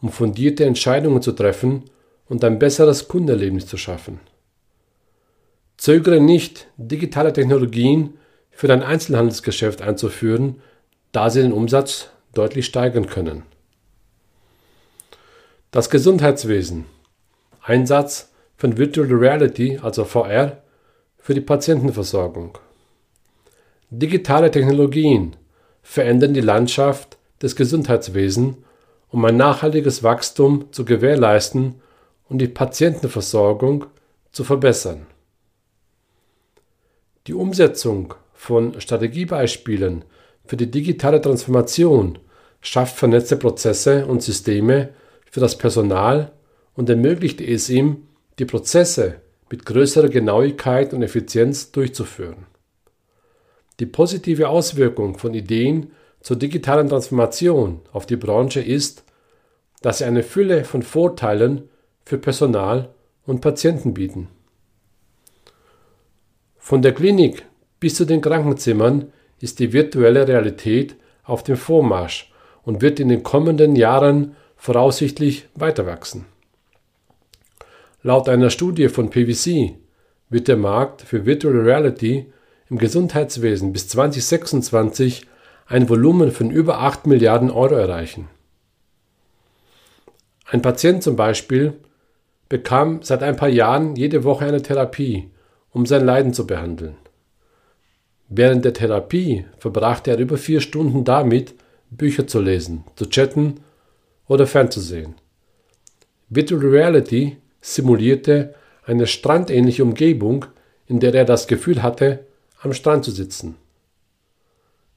um 0.00 0.10
fundierte 0.10 0.64
Entscheidungen 0.64 1.22
zu 1.22 1.30
treffen 1.30 1.84
und 2.28 2.42
ein 2.42 2.58
besseres 2.58 3.06
Kundenerlebnis 3.06 3.68
zu 3.68 3.76
schaffen. 3.76 4.18
Zögere 5.76 6.20
nicht, 6.20 6.66
digitale 6.76 7.32
Technologien 7.32 8.18
für 8.50 8.66
dein 8.66 8.82
Einzelhandelsgeschäft 8.82 9.80
einzuführen, 9.80 10.60
da 11.12 11.30
sie 11.30 11.42
den 11.42 11.52
Umsatz 11.52 12.08
deutlich 12.34 12.66
steigern 12.66 13.06
können. 13.06 13.44
Das 15.70 15.88
Gesundheitswesen. 15.88 16.86
Einsatz 17.62 18.32
von 18.56 18.76
Virtual 18.76 19.06
Reality, 19.06 19.78
also 19.80 20.04
VR, 20.04 20.62
für 21.18 21.34
die 21.34 21.40
Patientenversorgung. 21.40 22.58
Digitale 23.94 24.50
Technologien 24.50 25.36
verändern 25.82 26.32
die 26.32 26.40
Landschaft 26.40 27.18
des 27.42 27.56
Gesundheitswesens, 27.56 28.56
um 29.10 29.22
ein 29.26 29.36
nachhaltiges 29.36 30.02
Wachstum 30.02 30.72
zu 30.72 30.86
gewährleisten 30.86 31.74
und 32.30 32.38
die 32.38 32.48
Patientenversorgung 32.48 33.84
zu 34.30 34.44
verbessern. 34.44 35.06
Die 37.26 37.34
Umsetzung 37.34 38.14
von 38.32 38.80
Strategiebeispielen 38.80 40.06
für 40.46 40.56
die 40.56 40.70
digitale 40.70 41.20
Transformation 41.20 42.18
schafft 42.62 42.96
vernetzte 42.96 43.36
Prozesse 43.36 44.06
und 44.06 44.22
Systeme 44.22 44.88
für 45.30 45.40
das 45.40 45.58
Personal 45.58 46.32
und 46.74 46.88
ermöglicht 46.88 47.42
es 47.42 47.68
ihm, 47.68 48.08
die 48.38 48.46
Prozesse 48.46 49.16
mit 49.50 49.66
größerer 49.66 50.08
Genauigkeit 50.08 50.94
und 50.94 51.02
Effizienz 51.02 51.72
durchzuführen. 51.72 52.46
Die 53.82 53.86
positive 53.86 54.48
Auswirkung 54.48 55.18
von 55.18 55.34
Ideen 55.34 55.90
zur 56.20 56.36
digitalen 56.36 56.88
Transformation 56.88 57.80
auf 57.90 58.06
die 58.06 58.14
Branche 58.14 58.60
ist, 58.60 59.02
dass 59.80 59.98
sie 59.98 60.04
eine 60.04 60.22
Fülle 60.22 60.62
von 60.62 60.84
Vorteilen 60.84 61.68
für 62.04 62.16
Personal 62.16 62.90
und 63.26 63.40
Patienten 63.40 63.92
bieten. 63.92 64.28
Von 66.58 66.80
der 66.80 66.94
Klinik 66.94 67.44
bis 67.80 67.96
zu 67.96 68.04
den 68.04 68.20
Krankenzimmern 68.20 69.10
ist 69.40 69.58
die 69.58 69.72
virtuelle 69.72 70.28
Realität 70.28 70.94
auf 71.24 71.42
dem 71.42 71.56
Vormarsch 71.56 72.32
und 72.62 72.82
wird 72.82 73.00
in 73.00 73.08
den 73.08 73.24
kommenden 73.24 73.74
Jahren 73.74 74.36
voraussichtlich 74.54 75.48
weiter 75.56 75.86
wachsen. 75.86 76.26
Laut 78.04 78.28
einer 78.28 78.50
Studie 78.50 78.88
von 78.88 79.10
PwC 79.10 79.76
wird 80.28 80.46
der 80.46 80.56
Markt 80.56 81.02
für 81.02 81.26
Virtual 81.26 81.58
Reality 81.58 82.32
im 82.72 82.78
Gesundheitswesen 82.78 83.74
bis 83.74 83.86
2026 83.88 85.26
ein 85.66 85.90
Volumen 85.90 86.32
von 86.32 86.50
über 86.50 86.78
8 86.78 87.06
Milliarden 87.06 87.50
Euro 87.50 87.74
erreichen. 87.74 88.28
Ein 90.46 90.62
Patient 90.62 91.02
zum 91.02 91.14
Beispiel 91.14 91.74
bekam 92.48 93.02
seit 93.02 93.22
ein 93.22 93.36
paar 93.36 93.50
Jahren 93.50 93.94
jede 93.94 94.24
Woche 94.24 94.46
eine 94.46 94.62
Therapie, 94.62 95.30
um 95.70 95.84
sein 95.84 96.06
Leiden 96.06 96.32
zu 96.32 96.46
behandeln. 96.46 96.96
Während 98.30 98.64
der 98.64 98.72
Therapie 98.72 99.44
verbrachte 99.58 100.10
er 100.10 100.18
über 100.18 100.38
vier 100.38 100.62
Stunden 100.62 101.04
damit, 101.04 101.54
Bücher 101.90 102.26
zu 102.26 102.40
lesen, 102.40 102.84
zu 102.96 103.04
chatten 103.04 103.60
oder 104.28 104.46
fernzusehen. 104.46 105.16
Virtual 106.30 106.62
Reality 106.62 107.36
simulierte 107.60 108.54
eine 108.86 109.06
strandähnliche 109.06 109.82
Umgebung, 109.82 110.46
in 110.86 111.00
der 111.00 111.12
er 111.12 111.26
das 111.26 111.46
Gefühl 111.46 111.82
hatte, 111.82 112.20
am 112.62 112.72
Strand 112.72 113.04
zu 113.04 113.10
sitzen. 113.10 113.56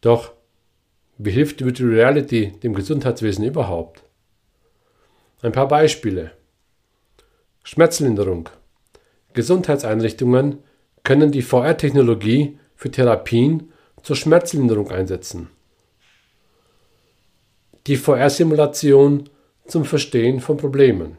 Doch, 0.02 0.32
wie 1.18 1.32
hilft 1.32 1.64
Virtual 1.64 1.90
Reality 1.90 2.52
dem 2.64 2.74
Gesundheitswesen 2.74 3.44
überhaupt? 3.44 4.04
Ein 5.42 5.52
paar 5.52 5.68
Beispiele. 5.68 6.32
Schmerzlinderung. 7.64 8.50
Gesundheitseinrichtungen 9.34 10.60
können 11.04 11.32
die 11.32 11.42
VR-Technologie 11.42 12.60
für 12.76 12.92
Therapien 12.92 13.72
zur 14.04 14.16
Schmerzlinderung 14.16 14.92
einsetzen 14.92 15.50
die 17.88 17.98
VR-Simulation 17.98 19.30
zum 19.68 19.86
Verstehen 19.86 20.40
von 20.40 20.58
Problemen. 20.58 21.18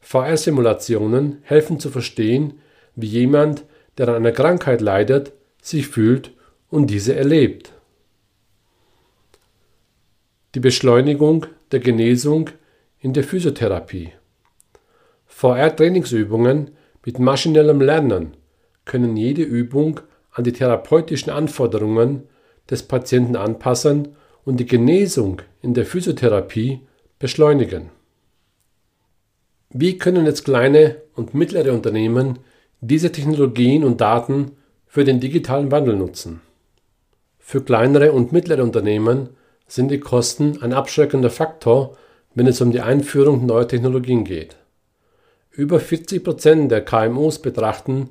VR-Simulationen 0.00 1.38
helfen 1.42 1.78
zu 1.80 1.90
verstehen, 1.90 2.60
wie 2.96 3.06
jemand, 3.06 3.64
der 3.98 4.08
an 4.08 4.14
einer 4.16 4.32
Krankheit 4.32 4.80
leidet, 4.80 5.32
sich 5.60 5.88
fühlt 5.88 6.32
und 6.68 6.88
diese 6.88 7.14
erlebt. 7.14 7.72
Die 10.54 10.60
Beschleunigung 10.60 11.46
der 11.70 11.80
Genesung 11.80 12.50
in 12.98 13.12
der 13.12 13.24
Physiotherapie. 13.24 14.12
VR-Trainingsübungen 15.26 16.72
mit 17.04 17.18
maschinellem 17.18 17.80
Lernen 17.80 18.36
können 18.84 19.16
jede 19.16 19.42
Übung 19.42 20.00
an 20.30 20.44
die 20.44 20.52
therapeutischen 20.52 21.32
Anforderungen 21.32 22.28
des 22.70 22.82
Patienten 22.82 23.36
anpassen 23.36 24.16
und 24.44 24.58
die 24.58 24.66
Genesung 24.66 25.42
in 25.60 25.74
der 25.74 25.86
Physiotherapie 25.86 26.80
beschleunigen. 27.18 27.90
Wie 29.70 29.98
können 29.98 30.26
jetzt 30.26 30.44
kleine 30.44 30.96
und 31.14 31.34
mittlere 31.34 31.72
Unternehmen 31.72 32.38
diese 32.84 33.12
Technologien 33.12 33.84
und 33.84 34.00
Daten 34.00 34.56
für 34.88 35.04
den 35.04 35.20
digitalen 35.20 35.70
Wandel 35.70 35.96
nutzen? 35.96 36.40
Für 37.38 37.62
kleinere 37.62 38.10
und 38.10 38.32
mittlere 38.32 38.62
Unternehmen 38.64 39.30
sind 39.68 39.92
die 39.92 40.00
Kosten 40.00 40.60
ein 40.62 40.72
abschreckender 40.72 41.30
Faktor, 41.30 41.96
wenn 42.34 42.48
es 42.48 42.60
um 42.60 42.72
die 42.72 42.80
Einführung 42.80 43.46
neuer 43.46 43.68
Technologien 43.68 44.24
geht. 44.24 44.56
Über 45.52 45.78
40 45.78 46.24
Prozent 46.24 46.72
der 46.72 46.84
KMUs 46.84 47.38
betrachten 47.38 48.10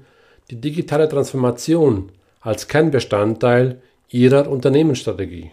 die 0.50 0.62
digitale 0.62 1.10
Transformation 1.10 2.14
als 2.40 2.70
Kernbestandteil 2.70 3.82
ihrer 4.08 4.50
Unternehmensstrategie. 4.50 5.52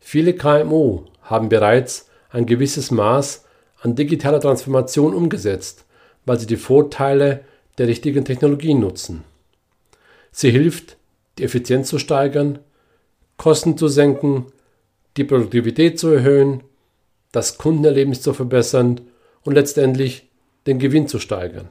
Viele 0.00 0.34
KMU 0.34 1.04
haben 1.22 1.48
bereits 1.48 2.10
ein 2.28 2.44
gewisses 2.44 2.90
Maß 2.90 3.46
an 3.80 3.94
digitaler 3.94 4.40
Transformation 4.40 5.14
umgesetzt, 5.14 5.86
weil 6.26 6.38
sie 6.38 6.46
die 6.46 6.56
Vorteile 6.56 7.44
der 7.78 7.88
richtigen 7.88 8.24
Technologien 8.24 8.80
nutzen. 8.80 9.24
Sie 10.32 10.50
hilft, 10.50 10.96
die 11.38 11.44
Effizienz 11.44 11.88
zu 11.88 11.98
steigern, 11.98 12.58
Kosten 13.36 13.76
zu 13.76 13.88
senken, 13.88 14.46
die 15.16 15.24
Produktivität 15.24 15.98
zu 15.98 16.08
erhöhen, 16.08 16.62
das 17.32 17.58
Kundenerlebnis 17.58 18.22
zu 18.22 18.32
verbessern 18.32 19.00
und 19.42 19.54
letztendlich 19.54 20.28
den 20.66 20.78
Gewinn 20.78 21.08
zu 21.08 21.18
steigern. 21.18 21.68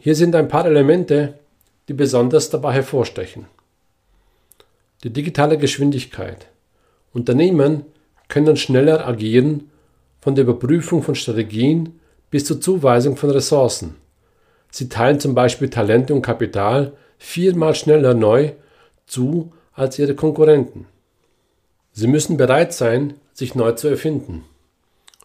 Hier 0.00 0.14
sind 0.14 0.34
ein 0.34 0.48
paar 0.48 0.66
Elemente, 0.66 1.38
die 1.88 1.94
besonders 1.94 2.50
dabei 2.50 2.74
hervorstechen. 2.74 3.46
Die 5.02 5.10
digitale 5.10 5.58
Geschwindigkeit. 5.58 6.46
Unternehmen 7.12 7.86
können 8.28 8.56
schneller 8.56 9.06
agieren, 9.06 9.70
von 10.20 10.34
der 10.34 10.44
Überprüfung 10.44 11.02
von 11.02 11.14
Strategien 11.14 12.00
bis 12.34 12.46
zur 12.46 12.60
Zuweisung 12.60 13.16
von 13.16 13.30
Ressourcen. 13.30 13.94
Sie 14.72 14.88
teilen 14.88 15.20
zum 15.20 15.36
Beispiel 15.36 15.70
Talente 15.70 16.12
und 16.12 16.22
Kapital 16.22 16.94
viermal 17.16 17.76
schneller 17.76 18.12
neu 18.12 18.54
zu 19.06 19.52
als 19.72 20.00
ihre 20.00 20.16
Konkurrenten. 20.16 20.88
Sie 21.92 22.08
müssen 22.08 22.36
bereit 22.36 22.72
sein, 22.72 23.14
sich 23.34 23.54
neu 23.54 23.70
zu 23.70 23.86
erfinden. 23.86 24.44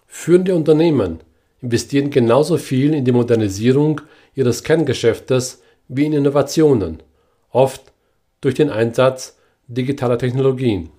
Führende 0.06 0.54
Unternehmen 0.54 1.22
investieren 1.64 2.12
genauso 2.12 2.58
viel 2.58 2.94
in 2.94 3.06
die 3.06 3.12
Modernisierung 3.12 4.02
ihres 4.36 4.62
Kerngeschäftes 4.62 5.64
wie 5.88 6.06
in 6.06 6.14
Innovationen, 6.14 7.02
oft 7.50 7.92
durch 8.40 8.54
den 8.54 8.70
Einsatz 8.70 9.36
digitaler 9.68 10.20
Technologien. 10.20 10.92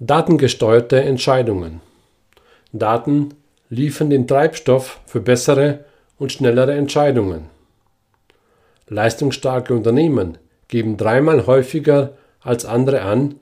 Datengesteuerte 0.00 1.02
Entscheidungen. 1.02 1.82
Daten 2.72 3.34
liefern 3.68 4.10
den 4.10 4.26
Treibstoff 4.26 5.00
für 5.06 5.20
bessere 5.20 5.84
und 6.18 6.32
schnellere 6.32 6.74
Entscheidungen. 6.74 7.46
Leistungsstarke 8.88 9.74
Unternehmen 9.74 10.38
geben 10.68 10.96
dreimal 10.96 11.46
häufiger 11.46 12.16
als 12.40 12.64
andere 12.64 13.02
an, 13.02 13.36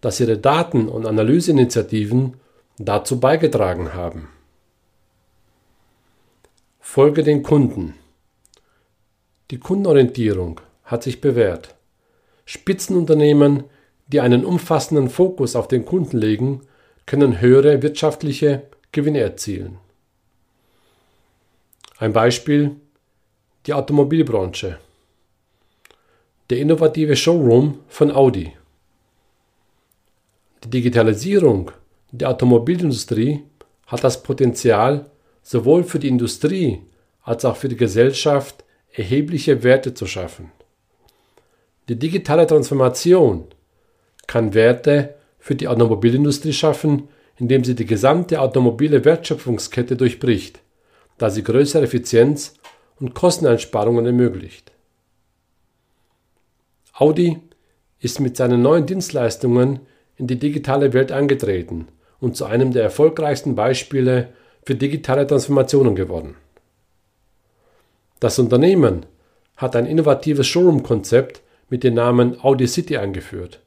dass 0.00 0.20
ihre 0.20 0.38
Daten- 0.38 0.88
und 0.88 1.06
Analyseinitiativen 1.06 2.34
dazu 2.78 3.20
beigetragen 3.20 3.94
haben. 3.94 4.28
Folge 6.80 7.22
den 7.22 7.42
Kunden. 7.42 7.94
Die 9.50 9.58
Kundenorientierung 9.58 10.60
hat 10.84 11.02
sich 11.02 11.20
bewährt. 11.20 11.74
Spitzenunternehmen, 12.44 13.64
die 14.06 14.20
einen 14.20 14.44
umfassenden 14.44 15.10
Fokus 15.10 15.54
auf 15.54 15.68
den 15.68 15.84
Kunden 15.84 16.16
legen, 16.16 16.62
können 17.06 17.40
höhere 17.40 17.82
wirtschaftliche 17.82 18.62
Gewinne 18.92 19.20
erzielen. 19.20 19.78
Ein 21.98 22.12
Beispiel 22.12 22.76
die 23.66 23.74
Automobilbranche. 23.74 24.78
Der 26.48 26.58
innovative 26.58 27.16
Showroom 27.16 27.80
von 27.88 28.10
Audi. 28.10 28.52
Die 30.64 30.70
Digitalisierung 30.70 31.70
der 32.10 32.30
Automobilindustrie 32.30 33.44
hat 33.86 34.04
das 34.04 34.22
Potenzial, 34.22 35.10
sowohl 35.42 35.84
für 35.84 35.98
die 35.98 36.08
Industrie 36.08 36.82
als 37.22 37.44
auch 37.44 37.56
für 37.56 37.68
die 37.68 37.76
Gesellschaft 37.76 38.64
erhebliche 38.92 39.62
Werte 39.62 39.92
zu 39.92 40.06
schaffen. 40.06 40.50
Die 41.88 41.98
digitale 41.98 42.46
Transformation 42.46 43.46
kann 44.26 44.54
Werte 44.54 45.14
für 45.38 45.54
die 45.54 45.68
Automobilindustrie 45.68 46.52
schaffen, 46.52 47.08
indem 47.38 47.64
sie 47.64 47.74
die 47.74 47.86
gesamte 47.86 48.40
automobile 48.40 49.04
Wertschöpfungskette 49.04 49.96
durchbricht, 49.96 50.60
da 51.18 51.30
sie 51.30 51.42
größere 51.42 51.84
Effizienz 51.84 52.54
und 53.00 53.14
Kosteneinsparungen 53.14 54.06
ermöglicht. 54.06 54.72
Audi 56.94 57.38
ist 58.00 58.20
mit 58.20 58.36
seinen 58.36 58.62
neuen 58.62 58.86
Dienstleistungen 58.86 59.80
in 60.16 60.26
die 60.26 60.38
digitale 60.38 60.92
Welt 60.92 61.12
eingetreten 61.12 61.88
und 62.20 62.36
zu 62.36 62.44
einem 62.44 62.72
der 62.72 62.82
erfolgreichsten 62.82 63.54
Beispiele 63.54 64.30
für 64.64 64.74
digitale 64.74 65.26
Transformationen 65.26 65.94
geworden. 65.94 66.34
Das 68.20 68.38
Unternehmen 68.38 69.06
hat 69.56 69.76
ein 69.76 69.86
innovatives 69.86 70.46
Showroom-Konzept 70.48 71.40
mit 71.70 71.84
dem 71.84 71.94
Namen 71.94 72.42
Audi 72.42 72.66
City 72.66 72.96
eingeführt. 72.96 73.60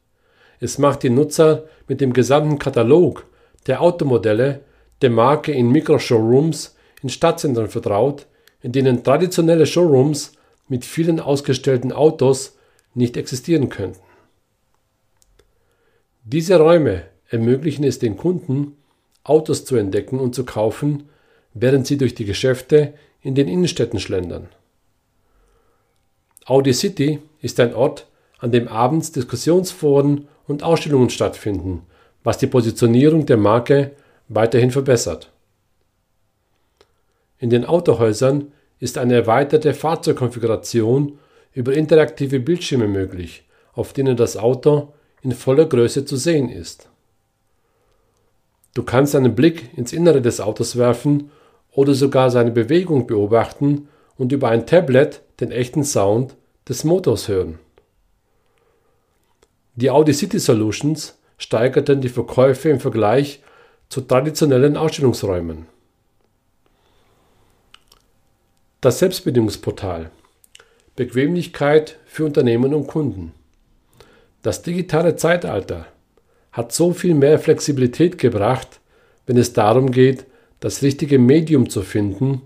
Es 0.60 0.78
macht 0.78 1.04
die 1.04 1.10
Nutzer 1.10 1.64
mit 1.88 2.02
dem 2.02 2.12
gesamten 2.14 2.60
Katalog 2.60 3.26
der 3.68 3.82
Automodelle 3.82 4.62
der 5.02 5.10
Marke 5.10 5.52
in 5.52 5.70
Mikroshowrooms 5.72 6.76
in 7.02 7.10
Stadtzentren 7.10 7.68
vertraut, 7.68 8.28
in 8.62 8.72
denen 8.72 9.04
traditionelle 9.04 9.66
Showrooms 9.66 10.34
mit 10.68 10.86
vielen 10.86 11.20
ausgestellten 11.20 11.92
Autos 11.92 12.58
nicht 12.94 13.18
existieren 13.18 13.70
könnten. 13.70 14.02
Diese 16.24 16.60
Räume 16.60 17.04
ermöglichen 17.30 17.84
es 17.84 18.00
den 18.00 18.18
Kunden, 18.18 18.78
Autos 19.24 19.66
zu 19.66 19.76
entdecken 19.76 20.20
und 20.20 20.36
zu 20.36 20.46
kaufen, 20.46 21.10
während 21.54 21.88
sie 21.88 21.98
durch 21.98 22.16
die 22.16 22.26
Geschäfte 22.26 22.94
in 23.22 23.36
den 23.36 23.48
Innenstädten 23.48 24.00
schlendern. 24.00 24.50
Audi 26.46 26.74
City 26.74 27.20
ist 27.40 27.60
ein 27.60 27.74
Ort, 27.74 28.08
an 28.40 28.52
dem 28.52 28.68
abends 28.68 29.12
Diskussionsforen 29.12 30.28
und 30.48 30.64
Ausstellungen 30.64 31.10
stattfinden, 31.10 31.84
was 32.24 32.38
die 32.38 32.48
Positionierung 32.48 33.26
der 33.26 33.38
Marke 33.38 33.92
weiterhin 34.28 34.72
verbessert. 34.72 35.32
In 37.40 37.50
den 37.50 37.66
Autohäusern 37.66 38.52
ist 38.80 38.98
eine 38.98 39.16
erweiterte 39.16 39.74
Fahrzeugkonfiguration 39.74 41.18
über 41.54 41.74
interaktive 41.74 42.40
Bildschirme 42.40 42.88
möglich, 42.88 43.44
auf 43.74 43.94
denen 43.94 44.16
das 44.16 44.38
Auto 44.38 44.94
in 45.22 45.32
voller 45.32 45.66
Größe 45.66 46.06
zu 46.06 46.18
sehen 46.18 46.50
ist. 46.50 46.90
Du 48.74 48.84
kannst 48.84 49.16
einen 49.16 49.36
Blick 49.36 49.78
ins 49.78 49.92
Innere 49.92 50.22
des 50.22 50.40
Autos 50.40 50.78
werfen 50.78 51.32
oder 51.72 51.94
sogar 51.94 52.30
seine 52.30 52.52
Bewegung 52.52 53.08
beobachten 53.08 53.90
und 54.18 54.32
über 54.32 54.50
ein 54.50 54.66
Tablet 54.66 55.22
den 55.40 55.52
echten 55.52 55.84
Sound 55.84 56.36
des 56.68 56.84
Motors 56.84 57.28
hören. 57.28 57.60
Die 59.76 59.90
Audi 59.90 60.14
City 60.14 60.40
Solutions 60.40 61.18
steigerten 61.42 62.02
die 62.02 62.10
Verkäufe 62.10 62.70
im 62.70 62.80
Vergleich 62.80 63.42
zu 63.90 64.02
traditionellen 64.02 64.78
Ausstellungsräumen. 64.78 65.66
Das 68.80 69.00
Selbstbedienungsportal 69.00 70.12
Bequemlichkeit 70.96 71.98
für 72.06 72.26
Unternehmen 72.26 72.76
und 72.76 72.86
Kunden. 72.86 73.32
Das 74.44 74.62
digitale 74.62 75.16
Zeitalter 75.16 75.88
hat 76.52 76.74
so 76.74 76.94
viel 76.94 77.16
mehr 77.16 77.40
Flexibilität 77.40 78.20
gebracht, 78.20 78.80
wenn 79.26 79.38
es 79.38 79.54
darum 79.54 79.92
geht, 79.92 80.26
das 80.60 80.84
richtige 80.84 81.18
Medium 81.18 81.70
zu 81.70 81.82
finden, 81.82 82.44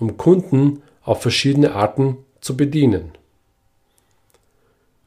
um 0.00 0.16
Kunden 0.16 0.82
auf 1.02 1.22
verschiedene 1.22 1.72
Arten 1.72 2.16
zu 2.40 2.56
bedienen. 2.56 3.12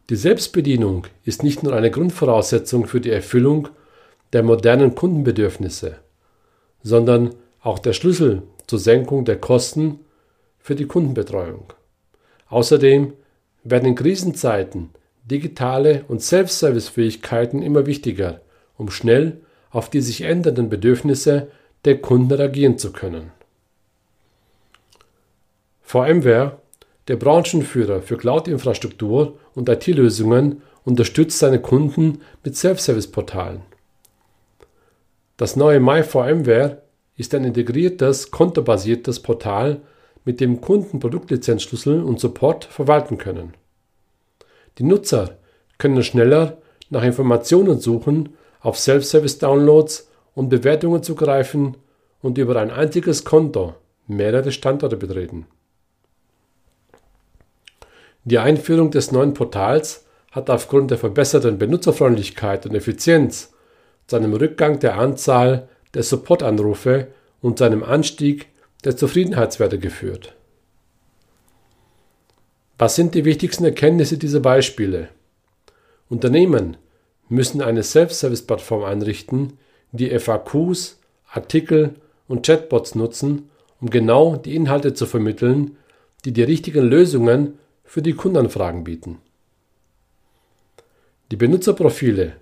Die 0.10 0.15
Selbstbedienung 0.15 1.06
ist 1.26 1.43
nicht 1.43 1.63
nur 1.63 1.74
eine 1.74 1.91
Grundvoraussetzung 1.91 2.88
für 2.88 3.02
die 3.02 3.12
Erfüllung 3.12 3.67
der 4.32 4.41
modernen 4.41 4.96
Kundenbedürfnisse, 4.96 5.98
sondern 6.82 7.36
auch 7.62 7.80
der 7.80 7.91
Schlüssel 7.91 8.43
zur 8.67 8.80
Senkung 8.80 9.26
der 9.26 9.38
Kosten 9.38 10.00
für 10.60 10.76
die 10.76 10.86
Kundenbetreuung. 10.86 11.74
Außerdem 12.50 13.13
werden 13.63 13.89
in 13.89 13.96
Krisenzeiten 13.96 14.91
digitale 15.26 16.06
und 16.08 16.22
Self-Service-Fähigkeiten 16.22 17.62
immer 17.62 17.86
wichtiger, 17.86 18.39
um 18.78 18.89
schnell 18.89 19.41
auf 19.72 19.89
die 19.89 20.00
sich 20.00 20.22
ändernden 20.22 20.70
Bedürfnisse 20.70 21.50
der 21.84 22.00
Kunden 22.00 22.32
reagieren 22.32 22.78
zu 22.78 22.93
können. 22.93 23.32
VMware, 25.82 26.60
der 27.08 27.17
Branchenführer 27.17 28.02
für 28.02 28.17
Cloud-Infrastruktur 28.17 29.38
und 29.58 29.67
IT-Lösungen, 29.70 30.62
unterstützt 30.86 31.39
seine 31.39 31.60
Kunden 31.60 32.20
mit 32.43 32.56
Self-Service-Portalen. 32.56 33.62
Das 35.36 35.56
neue 35.56 35.80
MyVMware 35.80 36.84
ist 37.17 37.34
ein 37.34 37.43
integriertes, 37.43 38.30
kontobasiertes 38.30 39.20
Portal, 39.20 39.82
mit 40.26 40.39
dem 40.41 40.62
Kunden 40.62 41.00
Produktlizenzschlüssel 41.00 42.04
und 42.04 42.20
Support 42.20 42.65
verwalten 42.65 43.17
können. 43.17 43.56
Die 44.78 44.84
Nutzer 44.84 45.38
können 45.80 46.04
schneller 46.04 46.58
nach 46.89 47.04
Informationen 47.04 47.80
suchen, 47.80 48.36
auf 48.60 48.78
Self-Service-Downloads 48.78 50.08
und 50.36 50.50
Bewertungen 50.50 51.02
zugreifen 51.02 51.78
und 52.22 52.38
über 52.38 52.58
ein 52.58 52.70
einziges 52.70 53.26
Konto 53.26 53.74
mehrere 54.06 54.52
Standorte 54.52 54.98
betreten. 54.98 55.48
Die 58.28 58.40
Einführung 58.40 58.92
des 58.92 59.13
neuen 59.13 59.34
Portals 59.34 60.04
hat 60.32 60.50
aufgrund 60.50 60.92
der 60.92 60.98
verbesserten 60.98 61.58
Benutzerfreundlichkeit 61.58 62.66
und 62.66 62.76
Effizienz 62.76 63.54
zu 64.06 64.18
einem 64.18 64.34
Rückgang 64.34 64.80
der 64.80 64.98
Anzahl 64.98 65.70
der 65.94 66.04
Supportanrufe 66.04 67.08
und 67.42 67.58
zu 67.58 67.63
einem 67.63 67.84
Anstieg 67.84 68.48
der 68.84 68.98
Zufriedenheitswerte 68.98 69.80
geführt. 69.80 70.36
Was 72.78 72.98
sind 72.98 73.16
die 73.16 73.24
wichtigsten 73.24 73.63
Erkenntnisse 73.63 74.18
dieser 74.18 74.42
Beispiele? 74.42 75.08
Unternehmen 76.10 76.76
müssen 77.30 77.62
eine 77.62 77.82
Self-Service-Plattform 77.82 78.84
einrichten, 78.84 79.54
die 79.94 80.10
FAQs, 80.20 81.00
Artikel 81.32 81.96
und 82.28 82.46
Chatbots 82.46 82.94
nutzen, 82.94 83.50
um 83.80 83.90
genau 83.90 84.36
die 84.36 84.54
Inhalte 84.54 84.94
zu 84.94 85.06
vermitteln, 85.06 85.78
die 86.26 86.34
die 86.34 86.44
richtigen 86.44 86.84
Lösungen 86.84 87.58
für 87.88 88.04
die 88.04 88.13
Kundenanfragen 88.13 88.84
bieten. 88.84 89.17
Die 91.32 91.38
Benutzerprofile, 91.38 92.34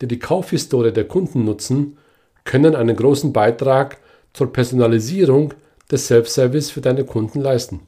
die 0.00 0.08
die 0.08 0.18
Kaufhistorie 0.18 0.92
der 0.92 1.06
Kunden 1.06 1.44
nutzen, 1.44 1.98
können 2.44 2.74
einen 2.74 2.96
großen 2.96 3.32
Beitrag 3.32 3.98
zur 4.32 4.52
Personalisierung 4.52 5.52
des 5.90 6.06
Self-Service 6.06 6.70
für 6.70 6.80
deine 6.80 7.04
Kunden 7.04 7.40
leisten. 7.40 7.80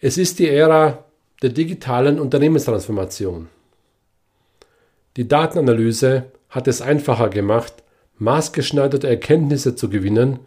Es 0.00 0.18
ist 0.18 0.38
die 0.38 0.48
Ära 0.48 1.04
der 1.42 1.50
digitalen 1.50 2.18
Unternehmenstransformation. 2.18 3.48
Die 5.16 5.28
Datenanalyse 5.28 6.24
hat 6.48 6.68
es 6.68 6.80
einfacher 6.80 7.28
gemacht, 7.28 7.82
maßgeschneiderte 8.18 9.08
Erkenntnisse 9.08 9.76
zu 9.76 9.88
gewinnen 9.88 10.40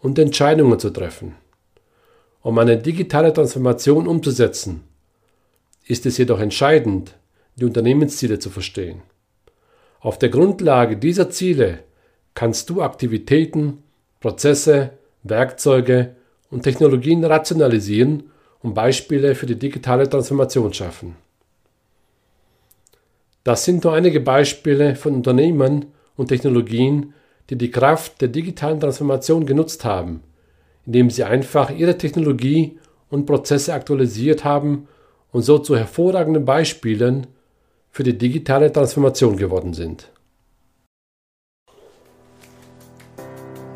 und 0.00 0.18
Entscheidungen 0.18 0.78
zu 0.78 0.90
treffen. 0.90 1.34
Um 2.42 2.58
eine 2.58 2.78
digitale 2.78 3.32
Transformation 3.32 4.06
umzusetzen, 4.06 4.84
ist 5.84 6.06
es 6.06 6.18
jedoch 6.18 6.40
entscheidend, 6.40 7.16
die 7.56 7.64
Unternehmensziele 7.64 8.38
zu 8.38 8.50
verstehen. 8.50 9.02
Auf 10.00 10.18
der 10.18 10.28
Grundlage 10.28 10.96
dieser 10.96 11.30
Ziele 11.30 11.80
kannst 12.34 12.70
du 12.70 12.82
Aktivitäten, 12.82 13.82
Prozesse, 14.20 14.90
Werkzeuge 15.24 16.14
und 16.50 16.62
Technologien 16.62 17.24
rationalisieren 17.24 18.30
und 18.60 18.74
Beispiele 18.74 19.34
für 19.34 19.46
die 19.46 19.58
digitale 19.58 20.08
Transformation 20.08 20.72
schaffen. 20.72 21.16
Das 23.42 23.64
sind 23.64 23.82
nur 23.82 23.94
einige 23.94 24.20
Beispiele 24.20 24.94
von 24.94 25.14
Unternehmen 25.14 25.86
und 26.16 26.28
Technologien, 26.28 27.14
die 27.50 27.56
die 27.56 27.70
Kraft 27.70 28.20
der 28.20 28.28
digitalen 28.28 28.78
Transformation 28.78 29.46
genutzt 29.46 29.84
haben, 29.84 30.22
indem 30.88 31.10
sie 31.10 31.22
einfach 31.22 31.68
ihre 31.68 31.98
Technologie 31.98 32.78
und 33.10 33.26
Prozesse 33.26 33.74
aktualisiert 33.74 34.42
haben 34.42 34.88
und 35.32 35.42
so 35.42 35.58
zu 35.58 35.76
hervorragenden 35.76 36.46
Beispielen 36.46 37.26
für 37.90 38.04
die 38.04 38.16
digitale 38.16 38.72
Transformation 38.72 39.36
geworden 39.36 39.74
sind. 39.74 40.10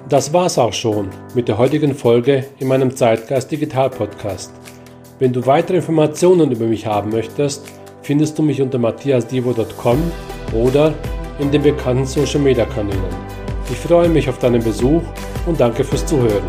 Das 0.08 0.32
war's 0.32 0.56
auch 0.56 0.72
schon 0.72 1.10
mit 1.34 1.48
der 1.48 1.58
heutigen 1.58 1.94
Folge 1.94 2.46
in 2.58 2.68
meinem 2.68 2.96
Zeitgeist 2.96 3.50
Digital 3.50 3.90
Podcast. 3.90 4.50
Wenn 5.18 5.34
du 5.34 5.44
weitere 5.44 5.76
Informationen 5.76 6.50
über 6.50 6.64
mich 6.64 6.86
haben 6.86 7.10
möchtest, 7.10 7.70
findest 8.00 8.38
du 8.38 8.42
mich 8.42 8.62
unter 8.62 8.78
matthiasdivo.com 8.78 9.98
oder 10.54 10.94
in 11.38 11.50
den 11.50 11.62
bekannten 11.62 12.06
Social 12.06 12.40
Media 12.40 12.64
Kanälen. 12.64 13.04
Ich 13.70 13.76
freue 13.76 14.08
mich 14.08 14.30
auf 14.30 14.38
deinen 14.38 14.64
Besuch 14.64 15.02
und 15.44 15.60
danke 15.60 15.84
fürs 15.84 16.06
Zuhören. 16.06 16.44